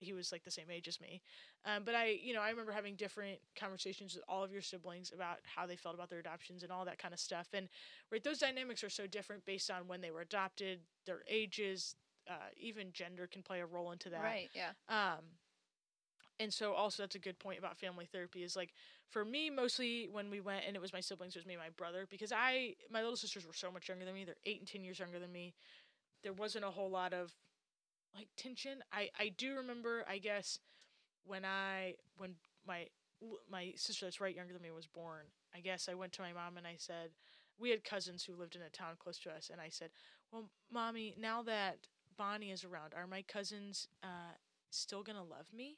he 0.00 0.12
was 0.12 0.32
like 0.32 0.42
the 0.42 0.50
same 0.50 0.70
age 0.70 0.88
as 0.88 1.00
me. 1.00 1.22
Um, 1.64 1.84
but 1.84 1.94
I, 1.94 2.18
you 2.22 2.34
know, 2.34 2.40
I 2.40 2.50
remember 2.50 2.72
having 2.72 2.96
different 2.96 3.38
conversations 3.54 4.14
with 4.14 4.24
all 4.28 4.42
of 4.42 4.52
your 4.52 4.62
siblings 4.62 5.12
about 5.14 5.38
how 5.44 5.66
they 5.66 5.76
felt 5.76 5.94
about 5.94 6.10
their 6.10 6.18
adoptions 6.18 6.62
and 6.62 6.72
all 6.72 6.84
that 6.84 6.98
kind 6.98 7.14
of 7.14 7.20
stuff. 7.20 7.48
And 7.52 7.68
right, 8.10 8.22
those 8.24 8.38
dynamics 8.38 8.82
are 8.82 8.90
so 8.90 9.06
different 9.06 9.44
based 9.44 9.70
on 9.70 9.86
when 9.86 10.00
they 10.00 10.10
were 10.10 10.22
adopted, 10.22 10.80
their 11.06 11.22
ages, 11.28 11.94
uh, 12.32 12.48
even 12.60 12.88
gender 12.92 13.26
can 13.26 13.42
play 13.42 13.60
a 13.60 13.66
role 13.66 13.92
into 13.92 14.10
that. 14.10 14.22
Right. 14.22 14.48
Yeah. 14.54 14.70
Um, 14.88 15.24
and 16.40 16.52
so 16.52 16.72
also 16.72 17.02
that's 17.02 17.14
a 17.14 17.20
good 17.20 17.38
point 17.38 17.58
about 17.58 17.78
family 17.78 18.06
therapy 18.10 18.42
is 18.42 18.56
like 18.56 18.70
for 19.08 19.24
me 19.24 19.50
mostly 19.50 20.08
when 20.10 20.30
we 20.30 20.40
went 20.40 20.64
and 20.66 20.74
it 20.74 20.82
was 20.82 20.92
my 20.92 21.00
siblings 21.00 21.36
it 21.36 21.38
was 21.38 21.46
me 21.46 21.54
and 21.54 21.62
my 21.62 21.70
brother 21.70 22.06
because 22.10 22.32
I 22.32 22.74
my 22.90 23.00
little 23.00 23.16
sisters 23.16 23.46
were 23.46 23.52
so 23.52 23.70
much 23.70 23.88
younger 23.88 24.04
than 24.04 24.14
me 24.14 24.24
they're 24.24 24.34
eight 24.46 24.58
and 24.58 24.68
ten 24.68 24.82
years 24.82 24.98
younger 24.98 25.18
than 25.18 25.32
me 25.32 25.54
there 26.22 26.32
wasn't 26.32 26.64
a 26.64 26.70
whole 26.70 26.90
lot 26.90 27.12
of 27.12 27.32
like 28.14 28.28
tension 28.36 28.82
I 28.92 29.10
I 29.18 29.30
do 29.36 29.56
remember 29.56 30.04
I 30.08 30.18
guess 30.18 30.58
when 31.24 31.44
I 31.44 31.94
when 32.16 32.34
my 32.66 32.86
my 33.50 33.72
sister 33.76 34.06
that's 34.06 34.20
right 34.20 34.34
younger 34.34 34.52
than 34.52 34.62
me 34.62 34.70
was 34.70 34.86
born 34.86 35.26
I 35.54 35.60
guess 35.60 35.88
I 35.88 35.94
went 35.94 36.12
to 36.14 36.22
my 36.22 36.32
mom 36.32 36.56
and 36.56 36.66
I 36.66 36.74
said 36.76 37.10
we 37.58 37.70
had 37.70 37.84
cousins 37.84 38.24
who 38.24 38.34
lived 38.34 38.56
in 38.56 38.62
a 38.62 38.70
town 38.70 38.94
close 38.98 39.18
to 39.20 39.30
us 39.30 39.50
and 39.52 39.60
I 39.60 39.68
said 39.68 39.90
well 40.32 40.48
mommy 40.72 41.14
now 41.20 41.42
that 41.42 41.86
Bonnie 42.16 42.50
is 42.50 42.64
around 42.64 42.92
are 42.94 43.06
my 43.06 43.22
cousins 43.22 43.88
uh 44.02 44.34
still 44.70 45.02
gonna 45.02 45.22
love 45.24 45.46
me 45.52 45.76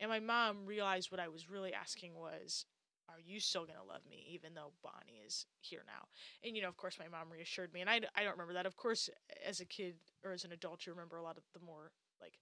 and 0.00 0.10
my 0.10 0.20
mom 0.20 0.66
realized 0.66 1.10
what 1.10 1.20
I 1.20 1.28
was 1.28 1.48
really 1.50 1.72
asking 1.72 2.14
was, 2.14 2.66
Are 3.08 3.20
you 3.24 3.38
still 3.40 3.64
going 3.64 3.78
to 3.78 3.84
love 3.84 4.00
me 4.08 4.24
even 4.30 4.54
though 4.54 4.72
Bonnie 4.82 5.22
is 5.24 5.46
here 5.60 5.82
now? 5.86 6.08
And, 6.44 6.56
you 6.56 6.62
know, 6.62 6.68
of 6.68 6.76
course, 6.76 6.98
my 6.98 7.08
mom 7.08 7.30
reassured 7.30 7.72
me. 7.72 7.80
And 7.80 7.88
I, 7.90 8.00
I 8.16 8.22
don't 8.22 8.32
remember 8.32 8.54
that. 8.54 8.66
Of 8.66 8.76
course, 8.76 9.08
as 9.46 9.60
a 9.60 9.64
kid 9.64 9.94
or 10.24 10.32
as 10.32 10.44
an 10.44 10.52
adult, 10.52 10.86
you 10.86 10.92
remember 10.92 11.16
a 11.16 11.22
lot 11.22 11.36
of 11.36 11.44
the 11.52 11.60
more, 11.64 11.92
like, 12.20 12.32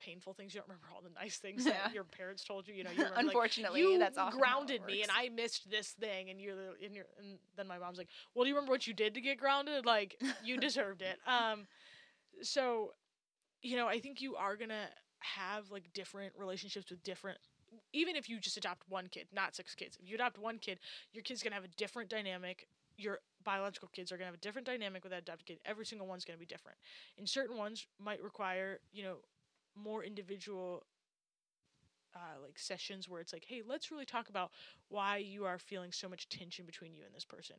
painful 0.00 0.34
things. 0.34 0.54
You 0.54 0.60
don't 0.60 0.68
remember 0.68 0.86
all 0.94 1.02
the 1.02 1.10
nice 1.20 1.38
things 1.38 1.64
Yeah. 1.66 1.72
that 1.72 1.94
your 1.94 2.04
parents 2.04 2.44
told 2.44 2.68
you. 2.68 2.74
You 2.74 2.84
know, 2.84 2.90
you 2.96 2.98
remember, 2.98 3.16
like, 3.16 3.26
Unfortunately, 3.26 3.80
you 3.80 3.98
that's 3.98 4.16
how 4.16 4.30
grounded 4.30 4.82
me 4.86 5.02
and. 5.02 5.10
I 5.14 5.30
missed 5.30 5.68
this 5.70 5.88
thing 5.90 6.30
and 6.30 6.40
you're 6.40 6.54
and 6.84 6.94
you're 6.94 7.06
and 7.18 7.38
then 7.56 7.66
my 7.66 7.78
mom's 7.78 7.98
like, 7.98 8.08
"Well, 8.34 8.44
do 8.44 8.50
you 8.50 8.54
remember 8.54 8.70
what 8.70 8.86
you 8.86 8.94
did 8.94 9.14
to 9.14 9.20
get 9.20 9.38
grounded? 9.38 9.84
Like 9.84 10.20
you 10.44 10.56
deserved 10.60 11.02
it." 11.02 11.18
Um 11.26 11.66
so 12.42 12.92
you 13.62 13.76
know, 13.76 13.88
I 13.88 13.98
think 13.98 14.20
you 14.20 14.36
are 14.36 14.56
going 14.56 14.68
to 14.68 14.86
have 15.18 15.70
like 15.70 15.92
different 15.92 16.34
relationships 16.38 16.90
with 16.90 17.02
different 17.02 17.38
even 17.92 18.16
if 18.16 18.28
you 18.28 18.38
just 18.38 18.56
adopt 18.56 18.82
one 18.88 19.08
kid, 19.08 19.26
not 19.34 19.54
six 19.56 19.74
kids. 19.74 19.96
If 20.00 20.08
you 20.08 20.14
adopt 20.14 20.38
one 20.38 20.58
kid, 20.58 20.78
your 21.12 21.22
kid's 21.22 21.42
going 21.42 21.50
to 21.50 21.56
have 21.56 21.64
a 21.64 21.76
different 21.76 22.08
dynamic. 22.08 22.68
Your 22.96 23.18
biological 23.44 23.88
kids 23.92 24.12
are 24.12 24.16
going 24.16 24.26
to 24.26 24.32
have 24.32 24.34
a 24.34 24.38
different 24.38 24.66
dynamic 24.66 25.02
with 25.02 25.10
that 25.12 25.22
adopted 25.22 25.46
kid. 25.46 25.58
Every 25.64 25.84
single 25.84 26.06
one's 26.06 26.24
going 26.24 26.36
to 26.36 26.40
be 26.40 26.46
different. 26.46 26.78
And 27.18 27.28
certain 27.28 27.56
ones 27.56 27.86
might 27.98 28.22
require, 28.22 28.80
you 28.92 29.02
know, 29.02 29.16
more 29.74 30.04
individual 30.04 30.86
uh, 32.14 32.40
like 32.42 32.58
sessions 32.58 33.08
where 33.08 33.20
it's 33.20 33.32
like, 33.32 33.44
hey, 33.46 33.62
let's 33.66 33.90
really 33.90 34.06
talk 34.06 34.28
about 34.28 34.50
why 34.88 35.18
you 35.18 35.44
are 35.44 35.58
feeling 35.58 35.92
so 35.92 36.08
much 36.08 36.28
tension 36.28 36.64
between 36.64 36.94
you 36.94 37.02
and 37.04 37.14
this 37.14 37.24
person. 37.24 37.56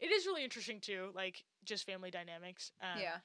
It 0.00 0.10
is 0.10 0.26
really 0.26 0.44
interesting 0.44 0.80
too, 0.80 1.10
like 1.14 1.44
just 1.64 1.86
family 1.86 2.10
dynamics. 2.10 2.72
Um, 2.82 3.00
yeah. 3.00 3.16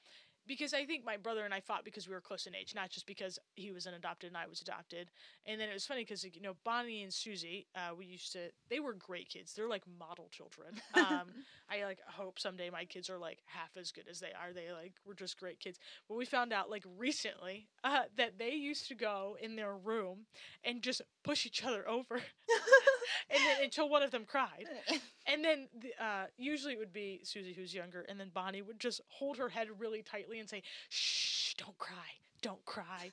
Because 0.46 0.74
I 0.74 0.84
think 0.84 1.04
my 1.04 1.16
brother 1.16 1.44
and 1.44 1.54
I 1.54 1.60
fought 1.60 1.84
because 1.84 2.08
we 2.08 2.14
were 2.14 2.20
close 2.20 2.46
in 2.46 2.54
age, 2.54 2.74
not 2.74 2.90
just 2.90 3.06
because 3.06 3.38
he 3.54 3.70
was 3.72 3.86
an 3.86 3.94
adopted 3.94 4.28
and 4.28 4.36
I 4.36 4.46
was 4.46 4.60
adopted. 4.60 5.10
And 5.46 5.60
then 5.60 5.68
it 5.68 5.72
was 5.72 5.86
funny 5.86 6.02
because 6.02 6.24
you 6.24 6.40
know 6.40 6.56
Bonnie 6.64 7.02
and 7.02 7.12
Susie, 7.12 7.66
uh, 7.74 7.94
we 7.96 8.06
used 8.06 8.32
to 8.32 8.50
they 8.68 8.80
were 8.80 8.94
great 8.94 9.28
kids. 9.28 9.54
They're 9.54 9.68
like 9.68 9.84
model 9.98 10.28
children. 10.30 10.80
Um, 11.02 11.32
I 11.68 11.84
like 11.84 11.98
hope 12.06 12.38
someday 12.38 12.70
my 12.70 12.84
kids 12.84 13.10
are 13.10 13.18
like 13.18 13.38
half 13.46 13.70
as 13.76 13.90
good 13.90 14.04
as 14.08 14.20
they 14.20 14.28
are. 14.28 14.52
They 14.52 14.72
like 14.72 14.94
were 15.04 15.14
just 15.14 15.38
great 15.38 15.58
kids. 15.58 15.78
But 16.08 16.16
we 16.16 16.24
found 16.24 16.52
out 16.52 16.70
like 16.70 16.84
recently 16.96 17.68
uh, 17.82 18.02
that 18.16 18.38
they 18.38 18.52
used 18.52 18.88
to 18.88 18.94
go 18.94 19.36
in 19.40 19.56
their 19.56 19.74
room 19.76 20.26
and 20.64 20.80
just 20.82 21.02
push 21.24 21.44
each 21.44 21.64
other 21.64 21.88
over, 21.88 22.20
and 23.30 23.38
then 23.38 23.64
until 23.64 23.88
one 23.88 24.02
of 24.02 24.10
them 24.10 24.24
cried. 24.26 24.66
And 25.24 25.44
then 25.44 25.68
the, 25.80 26.04
uh, 26.04 26.24
usually 26.36 26.72
it 26.72 26.80
would 26.80 26.92
be 26.92 27.20
Susie 27.22 27.52
who's 27.52 27.72
younger, 27.72 28.04
and 28.08 28.18
then 28.18 28.30
Bonnie 28.34 28.60
would 28.60 28.80
just 28.80 29.00
hold 29.06 29.38
her 29.38 29.48
head 29.48 29.68
really 29.78 30.02
tightly 30.02 30.40
and 30.40 30.50
say, 30.50 30.64
"Shh, 30.88 31.54
don't 31.54 31.78
cry, 31.78 32.18
don't 32.42 32.64
cry." 32.64 33.12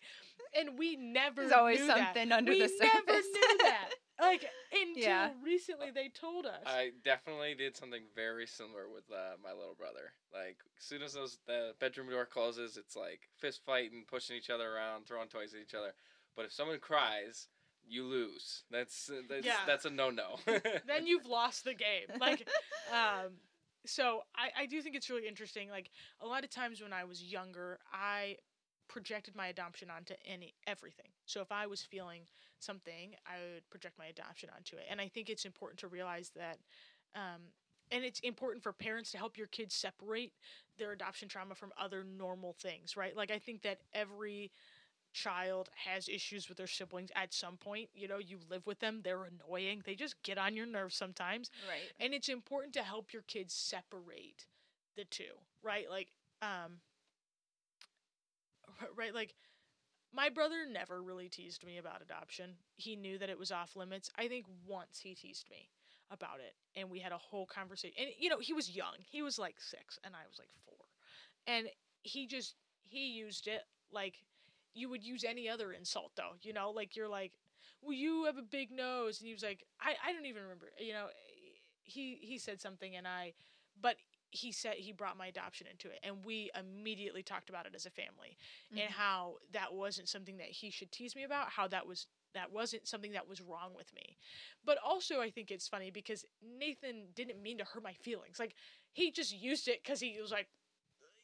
And 0.58 0.76
we 0.80 0.96
never 0.96 1.42
There's 1.42 1.52
always 1.54 1.80
knew 1.82 1.88
that. 1.88 2.16
something 2.16 2.32
under 2.32 2.52
we 2.52 2.58
the 2.64 2.72
never 2.80 2.94
surface. 3.06 3.28
knew 3.32 3.58
that. 3.60 3.90
like 4.20 4.44
until 4.74 5.04
Yeah. 5.04 5.30
recently 5.44 5.92
they 5.92 6.10
told 6.10 6.48
us. 6.48 6.64
I 6.66 6.92
definitely 7.06 7.54
did 7.54 7.78
something 7.78 8.02
very 8.16 8.48
similar 8.48 8.90
with 8.90 9.04
uh, 9.12 9.38
my 9.44 9.54
little 9.54 9.76
brother. 9.76 10.14
Like 10.34 10.58
as 10.80 10.84
soon 10.84 11.04
as 11.04 11.14
those 11.14 11.38
the 11.46 11.76
bedroom 11.80 12.10
door 12.10 12.26
closes, 12.26 12.76
it's 12.76 12.96
like 12.96 13.30
fist 13.38 13.62
fighting, 13.66 14.04
pushing 14.10 14.36
each 14.36 14.50
other 14.50 14.74
around, 14.76 15.06
throwing 15.06 15.28
toys 15.30 15.54
at 15.54 15.62
each 15.62 15.76
other. 15.76 15.94
But 16.36 16.46
if 16.46 16.52
someone 16.54 16.80
cries, 16.80 17.48
you 17.90 18.04
lose. 18.06 18.64
That's 18.72 19.10
uh, 19.10 19.22
that's 19.28 19.46
Yeah. 19.46 19.58
that's 19.66 19.86
a 19.86 19.90
no 19.90 20.10
no. 20.10 20.38
then 20.88 21.06
you've 21.06 21.26
lost 21.26 21.64
the 21.64 21.74
game. 21.74 22.08
Like, 22.20 22.48
um, 22.92 23.34
so 23.86 24.22
I, 24.36 24.64
I 24.64 24.66
do 24.66 24.82
think 24.82 24.96
it's 24.96 25.10
really 25.10 25.28
interesting. 25.28 25.70
Like 25.70 25.90
a 26.22 26.28
lot 26.28 26.44
of 26.44 26.50
times 26.50 26.82
when 26.82 26.94
I 26.94 27.04
was 27.04 27.24
younger, 27.24 27.80
I 27.92 28.38
projected 28.88 29.36
my 29.36 29.48
adoption 29.48 29.90
onto 29.90 30.14
any 30.26 30.54
everything. 30.68 31.08
So 31.26 31.42
if 31.42 31.52
I 31.52 31.68
was 31.68 31.82
feeling 31.82 32.22
something, 32.60 33.16
I 33.26 33.54
would 33.54 33.70
project 33.70 33.98
my 33.98 34.08
adoption 34.08 34.50
onto 34.56 34.76
it. 34.76 34.86
And 34.90 35.00
I 35.00 35.08
think 35.08 35.30
it's 35.30 35.46
important 35.46 35.80
to 35.80 35.88
realize 35.88 36.32
that. 36.36 36.58
Um, 37.16 37.42
and 37.92 38.04
it's 38.04 38.20
important 38.20 38.62
for 38.62 38.72
parents 38.72 39.12
to 39.12 39.18
help 39.18 39.38
your 39.38 39.48
kids 39.48 39.74
separate 39.74 40.32
their 40.78 40.92
adoption 40.92 41.28
trauma 41.28 41.56
from 41.56 41.72
other 41.80 42.04
normal 42.04 42.54
things, 42.54 42.96
right? 42.96 43.16
Like 43.16 43.32
I 43.32 43.40
think 43.40 43.64
that 43.64 43.80
every 43.94 44.52
child 45.14 45.70
has 45.86 46.08
issues 46.08 46.48
with 46.48 46.58
their 46.58 46.68
siblings 46.68 47.10
at 47.16 47.34
some 47.34 47.58
point. 47.58 47.90
You 47.94 48.08
know, 48.08 48.18
you 48.18 48.38
live 48.50 48.66
with 48.68 48.80
them, 48.80 49.02
they're 49.04 49.26
annoying, 49.26 49.82
they 49.86 49.96
just 49.96 50.22
get 50.24 50.38
on 50.38 50.56
your 50.56 50.66
nerves 50.66 50.96
sometimes. 50.96 51.50
Right. 51.68 51.92
And 52.00 52.14
it's 52.14 52.30
important 52.30 52.74
to 52.76 52.84
help 52.84 53.14
your 53.14 53.24
kids 53.24 53.54
separate 53.54 54.46
the 54.96 55.06
two, 55.06 55.24
right? 55.64 55.90
Like, 55.90 56.10
um, 56.42 56.80
right, 58.98 59.14
like 59.14 59.36
my 60.14 60.30
brother 60.30 60.66
never 60.72 61.02
really 61.02 61.30
teased 61.30 61.66
me 61.66 61.78
about 61.78 62.02
adoption. 62.02 62.52
He 62.76 62.96
knew 62.96 63.18
that 63.18 63.30
it 63.30 63.38
was 63.38 63.52
off 63.52 63.76
limits. 63.76 64.10
I 64.18 64.28
think 64.28 64.46
once 64.68 65.00
he 65.02 65.14
teased 65.14 65.50
me 65.50 65.70
about 66.12 66.40
it, 66.40 66.56
and 66.80 66.90
we 66.90 67.00
had 67.00 67.12
a 67.12 67.18
whole 67.18 67.46
conversation. 67.46 67.96
And 68.00 68.10
you 68.18 68.30
know, 68.30 68.40
he 68.40 68.54
was 68.54 68.76
young. 68.76 68.96
He 69.00 69.22
was 69.22 69.38
like 69.38 69.56
six, 69.60 70.00
and 70.04 70.16
I 70.16 70.26
was 70.28 70.40
like 70.40 70.50
four, 70.66 70.86
and 71.48 71.68
he 72.02 72.28
just 72.28 72.56
he 72.84 73.12
used 73.12 73.48
it 73.48 73.62
like 73.92 74.16
you 74.74 74.90
would 74.90 75.04
use 75.04 75.24
any 75.24 75.50
other 75.50 75.72
insult, 75.72 76.12
though. 76.16 76.34
You 76.42 76.54
know, 76.54 76.72
like 76.72 76.96
you're 76.96 77.08
like, 77.10 77.34
well, 77.82 77.94
you 77.94 78.26
have 78.26 78.38
a 78.38 78.42
big 78.44 78.72
nose, 78.72 79.20
and 79.20 79.28
he 79.28 79.34
was 79.34 79.44
like, 79.44 79.64
I 79.82 79.96
I 80.08 80.14
don't 80.14 80.26
even 80.26 80.44
remember. 80.44 80.68
You 80.80 80.94
know, 80.94 81.08
he 81.84 82.20
he 82.22 82.38
said 82.38 82.62
something, 82.62 82.96
and 82.96 83.08
I, 83.08 83.34
but 83.82 83.96
he 84.32 84.52
said 84.52 84.76
he 84.76 84.92
brought 84.92 85.18
my 85.18 85.28
adoption 85.28 85.66
into 85.70 85.90
it 85.90 86.00
and 86.04 86.24
we 86.24 86.52
immediately 86.60 87.24
talked 87.24 87.50
about 87.50 87.66
it 87.66 87.74
as 87.76 87.88
a 87.88 87.90
family 87.90 88.38
and 88.78 88.90
Mhm. 88.90 88.92
how 88.92 89.38
that 89.52 89.74
wasn't 89.74 90.08
something 90.08 90.38
that 90.38 90.48
he 90.48 90.70
should 90.70 90.92
tease 90.92 91.16
me 91.16 91.24
about 91.24 91.50
how 91.50 91.68
that 91.68 91.88
was 91.88 92.06
that 92.36 92.52
wasn't 92.52 92.88
something 92.88 93.12
that 93.14 93.28
was 93.28 93.42
wrong 93.42 93.74
with 93.76 93.92
me 93.96 94.16
but 94.64 94.78
also 94.86 95.20
i 95.20 95.32
think 95.32 95.50
it's 95.50 95.68
funny 95.68 95.90
because 95.90 96.26
nathan 96.42 97.08
didn't 97.16 97.42
mean 97.42 97.58
to 97.58 97.64
hurt 97.64 97.82
my 97.84 97.94
feelings 97.94 98.38
like 98.40 98.54
he 98.94 99.10
just 99.12 99.34
used 99.36 99.68
it 99.68 99.82
because 99.84 100.00
he 100.00 100.20
was 100.22 100.32
like 100.32 100.48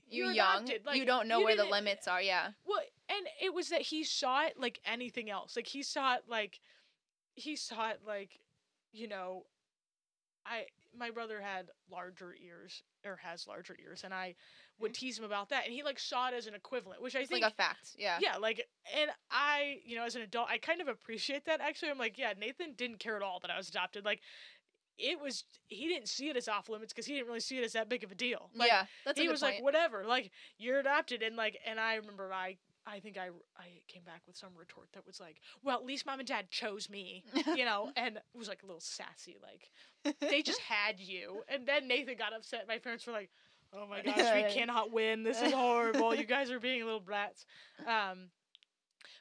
You're, 0.10 0.25
"You're 0.25 0.34
young. 0.34 0.63
adopted." 0.63 0.86
Like, 0.86 0.97
you 0.97 1.05
don't 1.05 1.27
know 1.27 1.39
you 1.39 1.45
where 1.45 1.55
the 1.55 1.65
limits 1.65 2.08
are. 2.08 2.21
Yeah. 2.21 2.51
well, 2.65 2.79
and 3.17 3.28
it 3.41 3.54
was 3.54 3.69
that 3.69 3.82
he 3.82 4.04
saw 4.04 4.45
it 4.45 4.60
like 4.60 4.80
anything 4.86 5.30
else. 5.30 5.56
Like 5.56 5.67
he 5.67 5.84
saw 5.84 6.15
it 6.15 6.23
like 6.30 6.60
he 7.36 7.56
saw 7.56 7.89
it 7.89 8.01
like 8.06 8.39
you 8.91 9.08
know, 9.08 9.43
I 10.45 10.65
my 10.97 11.12
brother 11.12 11.41
had 11.41 11.69
larger 11.91 12.34
ears 12.36 12.84
or 13.06 13.17
has 13.17 13.47
larger 13.47 13.75
ears, 13.84 14.04
and 14.04 14.13
I 14.13 14.36
would 14.80 14.91
mm. 14.91 14.95
tease 14.95 15.17
him 15.19 15.25
about 15.25 15.49
that, 15.49 15.65
and 15.65 15.73
he 15.73 15.84
like 15.84 15.99
saw 15.99 16.30
it 16.30 16.34
as 16.34 16.47
an 16.47 16.56
equivalent, 16.56 17.01
which 17.01 17.15
I 17.15 17.19
It's 17.19 17.30
think 17.30 17.43
like 17.43 17.54
a 17.54 17.56
fact. 17.56 17.95
Yeah. 17.97 18.17
yeah, 18.21 18.38
like, 18.38 18.65
and 18.97 19.12
I, 19.30 19.80
you 19.86 19.95
know, 19.95 20.04
as 20.04 20.15
an 20.15 20.21
adult, 20.21 20.47
I 20.49 20.58
kind 20.58 20.82
of 20.82 20.88
appreciate 20.88 21.45
that. 21.45 21.62
Actually, 21.62 21.91
I'm 21.91 21.97
like, 21.97 22.17
yeah, 22.17 22.34
Nathan 22.39 22.73
didn't 22.78 22.99
care 22.99 23.15
at 23.15 23.21
all 23.21 23.39
that 23.41 23.51
I 23.51 23.58
was 23.58 23.69
adopted. 23.69 24.06
Like, 24.06 24.21
it 24.97 25.19
was 25.19 25.43
he 25.67 25.88
didn't 25.88 26.08
see 26.08 26.30
it 26.30 26.38
as 26.38 26.47
off 26.47 26.69
limits 26.69 26.93
because 26.93 27.06
he 27.06 27.13
didn't 27.13 27.28
really 27.28 27.41
see 27.41 27.58
it 27.58 27.65
as 27.65 27.73
that 27.73 27.89
big 27.89 28.04
of 28.04 28.12
a 28.12 28.15
deal. 28.15 28.49
Like, 28.56 28.69
yeah. 28.69 28.86
That's 29.06 29.19
a 29.19 29.23
he 29.23 29.28
was 29.28 29.41
point. 29.41 29.56
like, 29.56 29.63
whatever, 29.63 30.06
like 30.06 30.32
you're 30.58 30.80
adopted, 30.80 31.21
and 31.21 31.36
like, 31.36 31.58
and 31.65 31.80
I 31.80 31.95
remember 31.95 32.32
I, 32.34 32.58
I 32.88 33.00
think 33.00 33.17
I, 33.17 33.30
I 33.58 33.82
came 33.88 34.04
back 34.04 34.21
with 34.28 34.38
some 34.38 34.52
retort 34.58 34.89
that 34.93 35.06
was 35.06 35.19
like, 35.19 35.38
well, 35.63 35.78
at 35.78 35.86
least 35.86 36.06
mom 36.06 36.19
and 36.19 36.28
dad 36.28 36.52
chose 36.52 36.89
me, 36.89 37.24
you 37.56 37.65
know, 37.65 37.91
and 37.98 38.17
it 38.17 38.24
was 38.38 38.48
like 38.48 38.62
a 38.63 38.65
little 38.65 38.82
sassy, 38.82 39.38
like 39.41 40.15
they 40.19 40.41
just 40.41 40.60
had 40.62 41.00
you, 41.00 41.43
and 41.48 41.67
then 41.67 41.88
Nathan 41.88 42.15
got 42.17 42.34
upset. 42.34 42.65
My 42.67 42.78
parents 42.78 43.08
were 43.08 43.13
like, 43.13 43.32
oh 43.74 43.88
my 43.88 44.02
gosh, 44.02 44.17
we 44.36 44.54
cannot 44.54 44.91
win. 44.91 45.24
This 45.24 45.41
is 45.41 45.52
horrible. 45.52 46.13
You 46.13 46.26
guys 46.26 46.52
are 46.52 46.60
being 46.60 46.84
little 46.84 47.00
brats. 47.00 47.45
Um, 47.88 48.30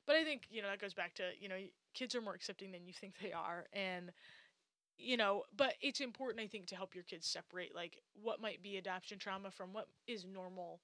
but 0.07 0.17
I 0.17 0.25
think 0.25 0.43
you 0.51 0.63
know 0.63 0.69
that 0.69 0.81
goes 0.81 0.95
back 0.95 1.15
to 1.15 1.23
you 1.41 1.49
know 1.49 1.57
kids 1.95 2.15
are 2.15 2.21
more 2.21 2.35
accepting 2.35 2.73
than 2.73 2.85
you 2.85 2.93
think 2.93 3.15
they 3.23 3.33
are, 3.33 3.65
and 3.73 4.13
you 4.97 5.17
know, 5.17 5.43
but 5.57 5.75
it's 5.81 6.01
important 6.01 6.45
I 6.45 6.47
think 6.47 6.67
to 6.67 6.77
help 6.77 6.95
your 6.95 7.05
kids 7.05 7.27
separate 7.27 7.75
like 7.75 7.99
what 8.23 8.41
might 8.41 8.63
be 8.63 8.77
adoption 8.77 9.19
trauma 9.19 9.51
from 9.51 9.73
what 9.73 9.89
is 10.07 10.25
normal, 10.25 10.81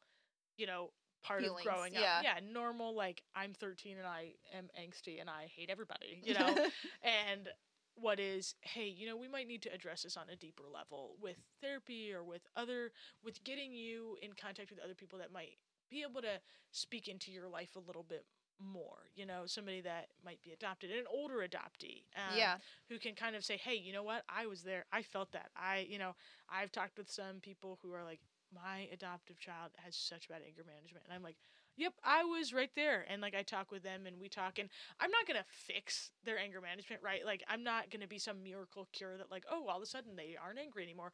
you 0.57 0.67
know, 0.67 0.91
part 1.23 1.43
Feelings, 1.43 1.67
of 1.67 1.73
growing 1.73 1.93
yeah. 1.95 2.19
up. 2.19 2.25
Yeah, 2.25 2.39
normal 2.53 2.95
like 2.95 3.23
I'm 3.35 3.53
13 3.53 3.99
and 3.99 4.07
I 4.07 4.33
am 4.57 4.69
angsty 4.79 5.21
and 5.21 5.29
I 5.29 5.51
hate 5.55 5.71
everybody, 5.71 6.21
you 6.23 6.35
know, 6.35 6.47
and 7.03 7.49
what 7.95 8.19
is 8.19 8.55
hey 8.63 8.87
you 8.87 9.07
know 9.07 9.17
we 9.17 9.29
might 9.29 9.47
need 9.47 9.63
to 9.63 9.73
address 9.75 10.03
this 10.03 10.17
on 10.17 10.25
a 10.33 10.37
deeper 10.37 10.65
level 10.73 11.17
with 11.21 11.37
therapy 11.61 12.13
or 12.13 12.25
with 12.25 12.43
other 12.57 12.93
with 13.23 13.43
getting 13.45 13.73
you 13.73 14.17
in 14.23 14.31
contact 14.33 14.71
with 14.71 14.79
other 14.79 14.95
people 14.95 15.19
that 15.19 15.33
might 15.33 15.59
be 15.91 16.03
able 16.09 16.23
to 16.23 16.41
speak 16.71 17.09
into 17.09 17.31
your 17.31 17.49
life 17.49 17.77
a 17.77 17.81
little 17.81 18.05
bit 18.05 18.25
more 18.59 19.09
you 19.15 19.25
know 19.25 19.43
somebody 19.47 19.81
that 19.81 20.09
might 20.25 20.41
be 20.43 20.53
adopted 20.53 20.91
an 20.91 21.05
older 21.11 21.37
adoptee 21.37 22.05
um, 22.17 22.37
yeah. 22.37 22.57
who 22.89 22.99
can 22.99 23.15
kind 23.15 23.35
of 23.35 23.45
say 23.45 23.57
hey 23.57 23.75
you 23.75 23.93
know 23.93 24.03
what 24.03 24.23
i 24.29 24.47
was 24.47 24.63
there 24.63 24.85
i 24.93 25.03
felt 25.03 25.33
that 25.33 25.49
i 25.57 25.87
you 25.89 25.99
know 25.99 26.15
i've 26.51 26.71
talked 26.71 26.99
with 26.99 27.11
some 27.11 27.41
people 27.41 27.79
who 27.83 27.93
are 27.93 28.05
like 28.05 28.21
my 28.55 28.89
adoptive 28.93 29.39
child 29.39 29.71
has 29.85 29.97
such 29.97 30.29
bad 30.29 30.43
anger 30.47 30.65
management 30.67 31.05
and 31.05 31.15
i'm 31.15 31.23
like 31.23 31.37
yep 31.77 31.95
i 32.05 32.23
was 32.25 32.53
right 32.53 32.71
there 32.75 33.05
and 33.09 33.23
like 33.23 33.35
i 33.35 33.43
talk 33.43 33.71
with 33.71 33.83
them 33.83 34.07
and 34.07 34.19
we 34.21 34.29
talk 34.29 34.59
and 34.59 34.69
i'm 35.01 35.11
not 35.11 35.27
gonna 35.27 35.45
fix 35.49 36.11
their 36.25 36.39
anger 36.39 36.61
management 36.61 37.01
right? 37.03 37.25
Like 37.25 37.43
i'm 37.49 37.63
not 37.63 37.91
gonna 37.91 38.07
be 38.09 38.19
some 38.19 38.43
miracle 38.43 38.89
cure 38.93 39.17
that 39.17 39.31
like 39.31 39.45
oh 39.51 39.67
all 39.69 39.77
of 39.77 39.83
a 39.83 39.87
sudden 39.87 40.17
they 40.17 40.37
aren't 40.43 40.59
angry 40.59 40.83
anymore. 40.83 41.13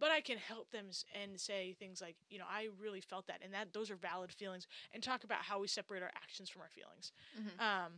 But 0.00 0.10
i 0.10 0.20
can 0.20 0.38
help 0.38 0.70
them 0.72 0.86
and 1.22 1.40
say 1.40 1.74
things 1.78 2.00
like 2.00 2.16
you 2.28 2.38
know 2.38 2.46
i 2.50 2.68
really 2.80 3.00
felt 3.00 3.26
that 3.28 3.40
and 3.42 3.54
that 3.54 3.72
those 3.72 3.90
are 3.90 3.96
valid 3.96 4.32
feelings 4.32 4.66
and 4.92 5.02
talk 5.02 5.24
about 5.24 5.42
how 5.42 5.60
we 5.60 5.68
separate 5.68 6.02
our 6.02 6.10
actions 6.16 6.50
from 6.50 6.62
our 6.62 6.68
feelings. 6.70 7.12
Mhm. 7.38 7.60
um 7.86 7.92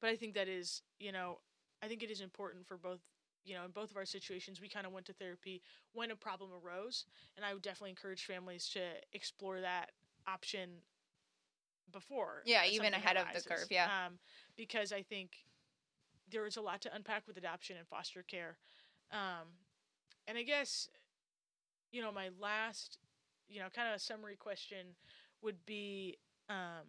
but 0.00 0.10
i 0.10 0.16
think 0.16 0.34
that 0.34 0.48
is 0.48 0.82
you 0.98 1.12
know 1.12 1.38
i 1.82 1.88
think 1.88 2.02
it 2.02 2.10
is 2.10 2.20
important 2.20 2.66
for 2.66 2.76
both 2.76 3.00
you 3.44 3.54
know 3.54 3.64
in 3.64 3.70
both 3.70 3.90
of 3.90 3.96
our 3.96 4.04
situations 4.04 4.60
we 4.60 4.68
kind 4.68 4.86
of 4.86 4.92
went 4.92 5.06
to 5.06 5.12
therapy 5.12 5.62
when 5.92 6.10
a 6.10 6.16
problem 6.16 6.50
arose 6.52 7.04
and 7.36 7.44
i 7.44 7.52
would 7.52 7.62
definitely 7.62 7.90
encourage 7.90 8.24
families 8.24 8.68
to 8.68 8.80
explore 9.12 9.60
that 9.60 9.90
option 10.26 10.70
before 11.92 12.42
Yeah, 12.44 12.62
even 12.66 12.92
ahead 12.94 13.16
of 13.16 13.26
the 13.34 13.48
curve, 13.48 13.66
yeah. 13.70 13.88
um 14.06 14.18
because 14.56 14.92
i 14.92 15.02
think 15.02 15.44
there 16.30 16.46
is 16.46 16.56
a 16.56 16.62
lot 16.62 16.80
to 16.82 16.94
unpack 16.94 17.26
with 17.26 17.36
adoption 17.36 17.76
and 17.76 17.86
foster 17.86 18.22
care 18.22 18.56
um 19.12 19.46
and 20.26 20.36
i 20.38 20.42
guess 20.42 20.88
you 21.92 22.02
know 22.02 22.10
my 22.10 22.30
last 22.40 22.98
you 23.48 23.60
know 23.60 23.66
kind 23.74 23.88
of 23.88 23.94
a 23.94 23.98
summary 23.98 24.36
question 24.36 24.96
would 25.42 25.64
be 25.66 26.16
um 26.48 26.86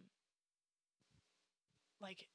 like 2.01 2.27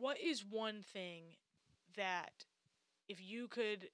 what 0.00 0.18
is 0.20 0.44
one 0.44 0.82
thing 0.82 1.22
that 1.96 2.44
if 3.08 3.20
you 3.22 3.48
could 3.48 3.88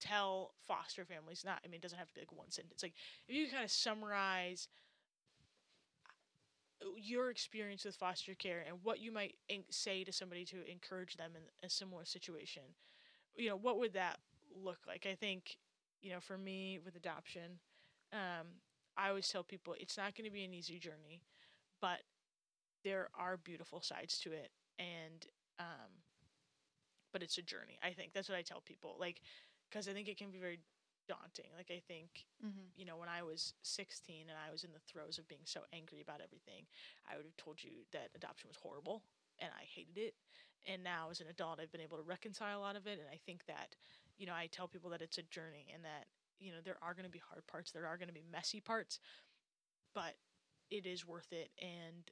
tell 0.00 0.54
foster 0.66 1.04
families 1.04 1.42
not 1.44 1.60
i 1.64 1.68
mean 1.68 1.76
it 1.76 1.82
doesn't 1.82 1.98
have 1.98 2.08
to 2.08 2.14
be 2.14 2.20
like 2.20 2.32
one 2.32 2.50
sentence 2.50 2.82
like 2.82 2.94
if 3.28 3.34
you 3.34 3.48
kind 3.50 3.64
of 3.64 3.70
summarize 3.70 4.68
uh, 6.82 6.86
your 6.96 7.30
experience 7.30 7.84
with 7.84 7.96
foster 7.96 8.34
care 8.34 8.64
and 8.66 8.76
what 8.84 9.00
you 9.00 9.10
might 9.10 9.34
en- 9.50 9.64
say 9.70 10.04
to 10.04 10.12
somebody 10.12 10.44
to 10.44 10.58
encourage 10.70 11.16
them 11.16 11.32
in 11.34 11.42
a 11.66 11.70
similar 11.70 12.04
situation 12.04 12.62
you 13.36 13.48
know 13.48 13.56
what 13.56 13.78
would 13.78 13.94
that 13.94 14.18
look 14.64 14.78
like? 14.86 15.06
I 15.06 15.14
think 15.14 15.58
you 16.00 16.10
know 16.12 16.20
for 16.20 16.38
me 16.38 16.78
with 16.84 16.96
adoption 16.96 17.58
um, 18.12 18.46
i 18.96 19.08
always 19.08 19.28
tell 19.28 19.42
people 19.42 19.74
it's 19.80 19.96
not 19.96 20.14
going 20.14 20.24
to 20.24 20.30
be 20.30 20.44
an 20.44 20.54
easy 20.54 20.78
journey 20.78 21.22
but 21.80 22.00
there 22.84 23.08
are 23.18 23.36
beautiful 23.36 23.80
sides 23.80 24.18
to 24.18 24.32
it 24.32 24.50
and 24.78 25.26
um, 25.58 26.02
but 27.12 27.22
it's 27.22 27.38
a 27.38 27.42
journey 27.42 27.78
i 27.82 27.92
think 27.92 28.12
that's 28.12 28.28
what 28.28 28.38
i 28.38 28.42
tell 28.42 28.60
people 28.60 28.96
like 28.98 29.20
because 29.68 29.88
i 29.88 29.92
think 29.92 30.08
it 30.08 30.16
can 30.18 30.30
be 30.30 30.38
very 30.38 30.60
daunting 31.08 31.50
like 31.56 31.70
i 31.70 31.80
think 31.80 32.24
Mhm. 32.40 32.72
you 32.76 32.84
know, 32.84 32.96
when 32.96 33.08
I 33.08 33.22
was 33.24 33.54
16 33.62 34.28
and 34.30 34.38
I 34.38 34.52
was 34.52 34.62
in 34.62 34.72
the 34.72 34.78
throes 34.78 35.18
of 35.18 35.26
being 35.26 35.42
so 35.44 35.62
angry 35.72 36.00
about 36.00 36.20
everything, 36.20 36.66
I 37.04 37.16
would 37.16 37.24
have 37.26 37.36
told 37.36 37.62
you 37.64 37.84
that 37.90 38.10
adoption 38.14 38.46
was 38.48 38.56
horrible 38.56 39.02
and 39.40 39.50
I 39.52 39.64
hated 39.64 39.98
it. 39.98 40.14
And 40.64 40.84
now 40.84 41.10
as 41.10 41.20
an 41.20 41.26
adult, 41.26 41.58
I've 41.58 41.72
been 41.72 41.80
able 41.80 41.96
to 41.96 42.04
reconcile 42.04 42.60
a 42.60 42.62
lot 42.62 42.76
of 42.76 42.86
it. 42.86 43.00
And 43.00 43.08
I 43.08 43.16
think 43.16 43.46
that, 43.46 43.74
you 44.16 44.26
know, 44.26 44.34
I 44.34 44.46
tell 44.46 44.68
people 44.68 44.90
that 44.90 45.02
it's 45.02 45.18
a 45.18 45.24
journey 45.24 45.70
and 45.74 45.84
that, 45.84 46.06
you 46.38 46.52
know, 46.52 46.60
there 46.64 46.78
are 46.80 46.94
going 46.94 47.04
to 47.04 47.10
be 47.10 47.18
hard 47.18 47.46
parts, 47.48 47.72
there 47.72 47.86
are 47.86 47.98
going 47.98 48.08
to 48.08 48.14
be 48.14 48.22
messy 48.30 48.60
parts, 48.60 49.00
but 49.94 50.14
it 50.70 50.86
is 50.86 51.06
worth 51.06 51.32
it 51.32 51.50
and 51.60 52.10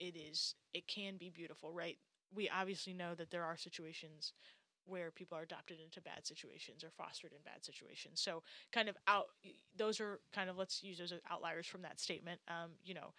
it 0.00 0.16
is 0.16 0.54
it 0.72 0.86
can 0.88 1.16
be 1.16 1.30
beautiful, 1.30 1.72
right? 1.72 1.98
We 2.34 2.48
obviously 2.48 2.94
know 2.94 3.14
that 3.14 3.30
there 3.30 3.44
are 3.44 3.56
situations 3.56 4.32
where 4.86 5.10
people 5.10 5.38
are 5.38 5.42
adopted 5.42 5.78
into 5.82 6.00
bad 6.02 6.26
situations 6.26 6.84
or 6.84 6.90
fostered 6.90 7.32
in 7.32 7.38
bad 7.44 7.64
situations. 7.64 8.20
So 8.20 8.42
kind 8.72 8.88
of 8.88 8.96
out 9.08 9.26
those 9.76 10.00
are 10.00 10.20
kind 10.34 10.50
of 10.50 10.56
let's 10.58 10.82
use 10.82 10.98
those 10.98 11.12
as 11.12 11.20
outliers 11.30 11.66
from 11.66 11.82
that 11.82 12.00
statement. 12.00 12.40
Um, 12.48 12.72
you 12.84 12.94
know, 12.94 13.14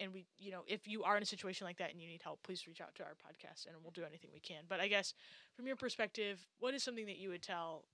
and 0.00 0.12
we 0.12 0.26
you 0.38 0.50
know 0.50 0.62
if 0.66 0.86
you 0.86 1.04
are 1.04 1.16
in 1.16 1.22
a 1.22 1.26
situation 1.26 1.66
like 1.66 1.78
that 1.78 1.90
and 1.92 2.00
you 2.00 2.08
need 2.08 2.22
help 2.22 2.42
please 2.42 2.66
reach 2.66 2.80
out 2.80 2.94
to 2.94 3.02
our 3.02 3.14
podcast 3.14 3.66
and 3.66 3.76
we'll 3.82 3.92
do 3.92 4.04
anything 4.04 4.30
we 4.32 4.40
can 4.40 4.64
but 4.68 4.80
i 4.80 4.88
guess 4.88 5.14
from 5.56 5.66
your 5.66 5.76
perspective 5.76 6.46
what 6.58 6.74
is 6.74 6.82
something 6.82 7.06
that 7.06 7.16
you 7.18 7.30
would 7.30 7.42
tell 7.42 7.84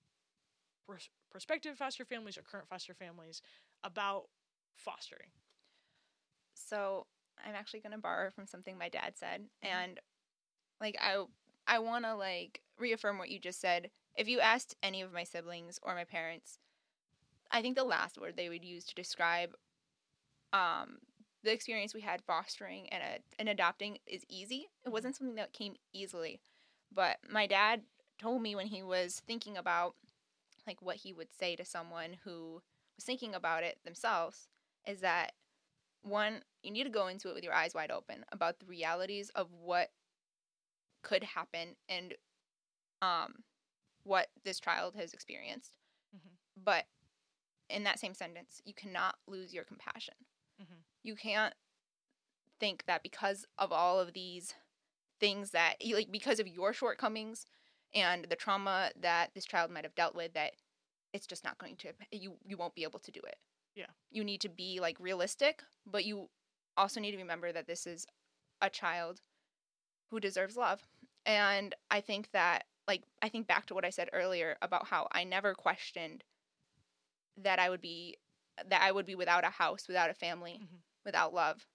pros- 0.85 1.09
prospective 1.31 1.77
foster 1.77 2.05
families 2.05 2.37
or 2.37 2.41
current 2.41 2.67
foster 2.67 2.93
families 2.93 3.41
about 3.83 4.25
fostering 4.75 5.29
So 6.55 7.07
I'm 7.45 7.55
actually 7.55 7.81
gonna 7.81 7.97
borrow 7.97 8.31
from 8.31 8.47
something 8.47 8.77
my 8.77 8.89
dad 8.89 9.17
said, 9.17 9.41
Mhm. 9.63 9.69
and 9.69 9.99
like 10.81 10.97
I 10.99 11.25
I 11.67 11.79
want 11.79 12.05
to 12.05 12.15
like 12.15 12.61
reaffirm 12.77 13.17
what 13.17 13.29
you 13.29 13.39
just 13.39 13.59
said. 13.61 13.91
If 14.15 14.27
you 14.27 14.39
asked 14.39 14.75
any 14.83 15.01
of 15.01 15.13
my 15.13 15.23
siblings 15.23 15.79
or 15.81 15.95
my 15.95 16.05
parents, 16.05 16.59
I 17.51 17.61
think 17.61 17.75
the 17.75 17.83
last 17.83 18.17
word 18.17 18.35
they 18.35 18.49
would 18.49 18.65
use 18.65 18.85
to 18.85 18.95
describe 18.95 19.55
um 20.51 20.99
the 21.43 21.51
experience 21.51 21.93
we 21.93 22.01
had 22.01 22.21
fostering 22.23 22.87
and 22.89 23.03
a, 23.03 23.19
and 23.37 23.49
adopting 23.49 23.97
is 24.07 24.23
easy. 24.29 24.69
It 24.85 24.89
wasn't 24.89 25.15
something 25.15 25.35
that 25.35 25.51
came 25.51 25.75
easily, 25.91 26.39
but 26.91 27.17
my 27.29 27.47
dad 27.47 27.83
told 28.17 28.41
me 28.41 28.55
when 28.55 28.67
he 28.67 28.81
was 28.81 29.21
thinking 29.27 29.57
about 29.57 29.95
like 30.65 30.81
what 30.81 30.97
he 30.97 31.11
would 31.11 31.33
say 31.33 31.55
to 31.57 31.65
someone 31.65 32.17
who 32.23 32.61
was 32.95 33.03
thinking 33.03 33.35
about 33.35 33.63
it 33.63 33.77
themselves 33.83 34.47
is 34.87 35.01
that 35.01 35.33
one 36.03 36.43
you 36.63 36.71
need 36.71 36.83
to 36.85 36.89
go 36.89 37.07
into 37.07 37.29
it 37.29 37.35
with 37.35 37.43
your 37.43 37.53
eyes 37.53 37.73
wide 37.73 37.91
open 37.91 38.25
about 38.31 38.59
the 38.59 38.65
realities 38.65 39.29
of 39.35 39.51
what 39.53 39.89
could 41.03 41.23
happen 41.23 41.75
and 41.89 42.13
um 43.01 43.43
what 44.03 44.29
this 44.43 44.59
child 44.59 44.95
has 44.95 45.13
experienced 45.13 45.73
Mhm. 46.15 46.37
but 46.57 46.85
in 47.69 47.83
that 47.83 47.99
same 47.99 48.13
sentence 48.13 48.61
you 48.65 48.73
cannot 48.73 49.19
lose 49.27 49.53
your 49.53 49.63
compassion 49.65 50.15
Mhm. 50.61 50.83
you 51.03 51.15
can't 51.15 51.55
think 52.59 52.85
that 52.85 53.03
because 53.03 53.45
of 53.57 53.71
all 53.71 53.99
of 53.99 54.13
these 54.13 54.55
things 55.19 55.51
that 55.51 55.77
like 55.85 56.11
because 56.11 56.39
of 56.39 56.47
your 56.47 56.73
shortcomings 56.73 57.45
and 57.93 58.25
the 58.25 58.35
trauma 58.35 58.91
that 58.95 59.33
this 59.33 59.45
child 59.45 59.71
might 59.71 59.83
have 59.83 59.95
dealt 59.95 60.15
with 60.15 60.33
that 60.33 60.53
it's 61.13 61.27
just 61.27 61.43
not 61.43 61.57
going 61.57 61.75
to 61.77 61.93
you 62.11 62.37
you 62.45 62.57
won't 62.57 62.75
be 62.75 62.83
able 62.83 62.99
to 62.99 63.11
do 63.11 63.21
it 63.21 63.37
Yeah. 63.75 63.85
you 64.11 64.23
need 64.23 64.41
to 64.41 64.49
be 64.49 64.79
like 64.79 64.97
realistic 64.99 65.63
but 65.85 66.05
you 66.05 66.29
also 66.77 66.99
need 66.99 67.11
to 67.11 67.17
remember 67.17 67.51
that 67.51 67.67
this 67.67 67.85
is 67.87 68.05
a 68.61 68.69
child 68.69 69.21
who 70.09 70.19
deserves 70.19 70.55
love 70.57 70.81
and 71.25 71.75
i 71.89 71.99
think 72.01 72.29
that 72.31 72.65
like 72.87 73.03
i 73.21 73.29
think 73.29 73.47
back 73.47 73.65
to 73.65 73.73
what 73.73 73.85
i 73.85 73.89
said 73.89 74.09
earlier 74.13 74.57
about 74.61 74.87
how 74.87 75.07
i 75.11 75.23
never 75.23 75.53
questioned 75.53 76.23
that 77.37 77.59
i 77.59 77.69
would 77.69 77.81
be 77.81 78.17
that 78.67 78.81
i 78.81 78.91
would 78.91 79.05
be 79.05 79.15
without 79.15 79.43
a 79.43 79.49
house 79.49 79.87
without 79.87 80.09
a 80.09 80.13
family 80.13 80.59
Mhm. 80.61 80.79
without 81.05 81.33
love 81.33 81.65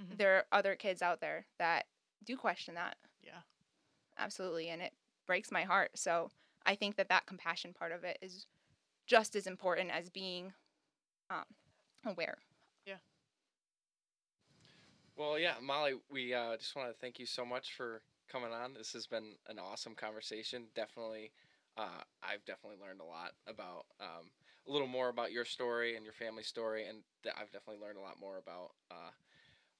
Mhm. 0.00 0.16
there 0.18 0.36
are 0.36 0.46
other 0.52 0.76
kids 0.76 1.02
out 1.02 1.20
there 1.20 1.46
that 1.58 1.86
do 2.24 2.36
question 2.36 2.74
that 2.74 2.96
yeah 3.22 3.40
absolutely 4.18 4.68
and 4.68 4.82
it 4.82 4.92
breaks 5.26 5.50
my 5.50 5.64
heart 5.64 5.90
so 5.96 6.30
i 6.66 6.74
think 6.74 6.96
that 6.96 7.08
that 7.08 7.26
compassion 7.26 7.72
part 7.72 7.92
of 7.92 8.04
it 8.04 8.18
is 8.22 8.46
just 9.06 9.34
as 9.36 9.46
important 9.46 9.90
as 9.90 10.10
being 10.10 10.52
um, 11.30 11.44
aware 12.04 12.38
Yeah. 12.86 12.96
Well, 15.16 15.38
yeah, 15.38 15.54
Molly, 15.60 15.94
we 16.10 16.32
uh, 16.34 16.56
just 16.56 16.76
want 16.76 16.90
to 16.90 16.98
thank 17.00 17.18
you 17.18 17.26
so 17.26 17.44
much 17.44 17.74
for 17.74 18.02
coming 18.30 18.52
on. 18.52 18.74
This 18.74 18.92
has 18.92 19.06
been 19.06 19.34
an 19.48 19.58
awesome 19.58 19.94
conversation. 19.94 20.66
Definitely, 20.74 21.32
uh, 21.76 22.02
I've 22.22 22.44
definitely 22.44 22.78
learned 22.84 23.00
a 23.00 23.04
lot 23.04 23.32
about 23.46 23.86
um, 24.00 24.30
a 24.68 24.72
little 24.72 24.86
more 24.86 25.08
about 25.08 25.32
your 25.32 25.44
story 25.44 25.96
and 25.96 26.04
your 26.04 26.14
family 26.14 26.42
story, 26.42 26.86
and 26.86 26.98
th- 27.22 27.34
I've 27.38 27.50
definitely 27.50 27.82
learned 27.84 27.98
a 27.98 28.02
lot 28.02 28.20
more 28.20 28.38
about 28.38 28.70
uh, 28.90 29.10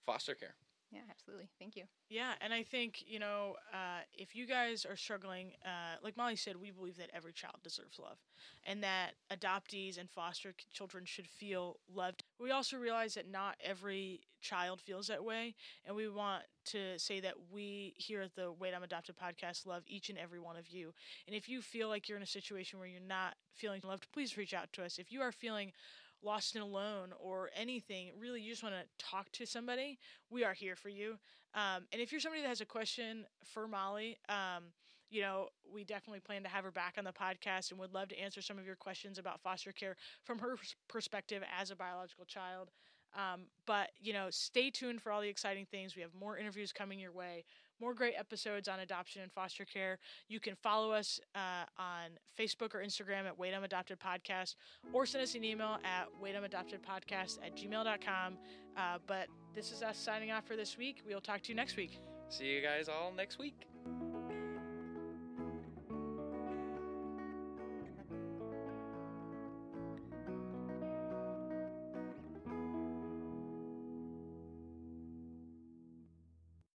foster 0.06 0.34
care. 0.34 0.54
Yeah 0.90 1.00
absolutely 1.10 1.48
thank 1.58 1.76
you 1.76 1.84
Yeah, 2.08 2.32
and 2.40 2.52
I 2.52 2.62
think 2.62 3.04
you 3.06 3.18
know 3.18 3.56
uh, 3.72 4.00
if 4.16 4.34
you 4.34 4.46
guys 4.46 4.84
are 4.84 4.96
struggling, 4.96 5.52
uh, 5.64 5.96
like 6.02 6.16
Molly 6.16 6.36
said, 6.36 6.56
we 6.56 6.70
believe 6.70 6.96
that 6.96 7.10
every 7.12 7.32
child 7.32 7.56
deserves 7.62 7.98
love, 7.98 8.18
and 8.66 8.82
that 8.82 9.12
adoptees 9.30 9.98
and 9.98 10.08
foster 10.10 10.54
children 10.72 11.04
should 11.04 11.26
feel 11.26 11.76
loved. 11.94 12.24
We 12.40 12.50
also 12.50 12.76
realize 12.76 13.14
that 13.14 13.30
not 13.30 13.56
every 13.62 14.20
child 14.40 14.80
feels 14.80 15.08
that 15.08 15.24
way, 15.24 15.54
and 15.86 15.94
we 15.96 16.08
want 16.08 16.44
to 16.66 16.98
say 16.98 17.20
that 17.20 17.34
we 17.52 17.94
here 17.96 18.22
at 18.22 18.34
the 18.36 18.52
Wait 18.52 18.74
I'm 18.74 18.82
Adopted 18.82 19.16
podcast 19.16 19.66
love 19.66 19.82
each 19.86 20.08
and 20.08 20.18
every 20.18 20.40
one 20.40 20.56
of 20.56 20.68
you. 20.68 20.92
And 21.26 21.36
if 21.36 21.48
you 21.48 21.60
feel 21.62 21.88
like 21.88 22.08
you're 22.08 22.16
in 22.18 22.22
a 22.22 22.26
situation 22.26 22.78
where 22.78 22.88
you're 22.88 23.00
not 23.00 23.34
feeling 23.54 23.82
loved, 23.84 24.06
please 24.12 24.36
reach 24.36 24.54
out 24.54 24.72
to 24.74 24.84
us. 24.84 24.98
If 24.98 25.12
you 25.12 25.20
are 25.20 25.32
feeling 25.32 25.72
lost 26.22 26.54
and 26.54 26.64
alone 26.64 27.12
or 27.20 27.50
anything, 27.56 28.10
really 28.18 28.40
you 28.40 28.50
just 28.50 28.62
want 28.62 28.74
to 28.74 29.04
talk 29.04 29.30
to 29.32 29.46
somebody, 29.46 29.98
we 30.30 30.44
are 30.44 30.54
here 30.54 30.76
for 30.76 30.88
you. 30.88 31.18
Um, 31.54 31.86
and 31.92 32.02
if 32.02 32.12
you're 32.12 32.20
somebody 32.20 32.42
that 32.42 32.48
has 32.48 32.60
a 32.60 32.66
question 32.66 33.24
for 33.44 33.66
Molly, 33.66 34.18
um, 34.28 34.64
you 35.10 35.22
know, 35.22 35.48
we 35.72 35.84
definitely 35.84 36.20
plan 36.20 36.42
to 36.42 36.48
have 36.48 36.64
her 36.64 36.70
back 36.70 36.96
on 36.98 37.04
the 37.04 37.12
podcast 37.12 37.70
and 37.70 37.80
would 37.80 37.94
love 37.94 38.08
to 38.08 38.18
answer 38.18 38.42
some 38.42 38.58
of 38.58 38.66
your 38.66 38.76
questions 38.76 39.18
about 39.18 39.40
foster 39.40 39.72
care 39.72 39.96
from 40.24 40.38
her 40.38 40.56
perspective 40.88 41.42
as 41.58 41.70
a 41.70 41.76
biological 41.76 42.26
child. 42.26 42.70
Um, 43.16 43.46
but, 43.66 43.90
you 43.98 44.12
know, 44.12 44.26
stay 44.28 44.70
tuned 44.70 45.00
for 45.00 45.10
all 45.10 45.22
the 45.22 45.28
exciting 45.28 45.66
things. 45.70 45.96
We 45.96 46.02
have 46.02 46.14
more 46.14 46.36
interviews 46.36 46.72
coming 46.72 46.98
your 46.98 47.12
way, 47.12 47.44
more 47.80 47.94
great 47.94 48.14
episodes 48.18 48.68
on 48.68 48.80
adoption 48.80 49.22
and 49.22 49.32
foster 49.32 49.64
care. 49.64 49.98
You 50.28 50.40
can 50.40 50.54
follow 50.62 50.92
us 50.92 51.20
uh, 51.34 51.64
on 51.78 52.10
Facebook 52.38 52.74
or 52.74 52.78
Instagram 52.78 53.26
at 53.26 53.38
Wait 53.38 53.54
I'm 53.54 53.64
Adopted 53.64 53.98
Podcast 53.98 54.56
or 54.92 55.06
send 55.06 55.22
us 55.22 55.34
an 55.34 55.44
email 55.44 55.78
at 55.84 56.06
waitimadoptedpodcast 56.22 57.38
at 57.44 57.56
gmail.com. 57.56 58.38
Uh, 58.76 58.98
but 59.06 59.26
this 59.54 59.72
is 59.72 59.82
us 59.82 59.98
signing 59.98 60.30
off 60.30 60.46
for 60.46 60.56
this 60.56 60.76
week. 60.76 61.02
We'll 61.06 61.20
talk 61.20 61.42
to 61.42 61.48
you 61.48 61.54
next 61.54 61.76
week. 61.76 62.00
See 62.28 62.46
you 62.46 62.62
guys 62.62 62.88
all 62.88 63.12
next 63.12 63.38
week. 63.38 63.66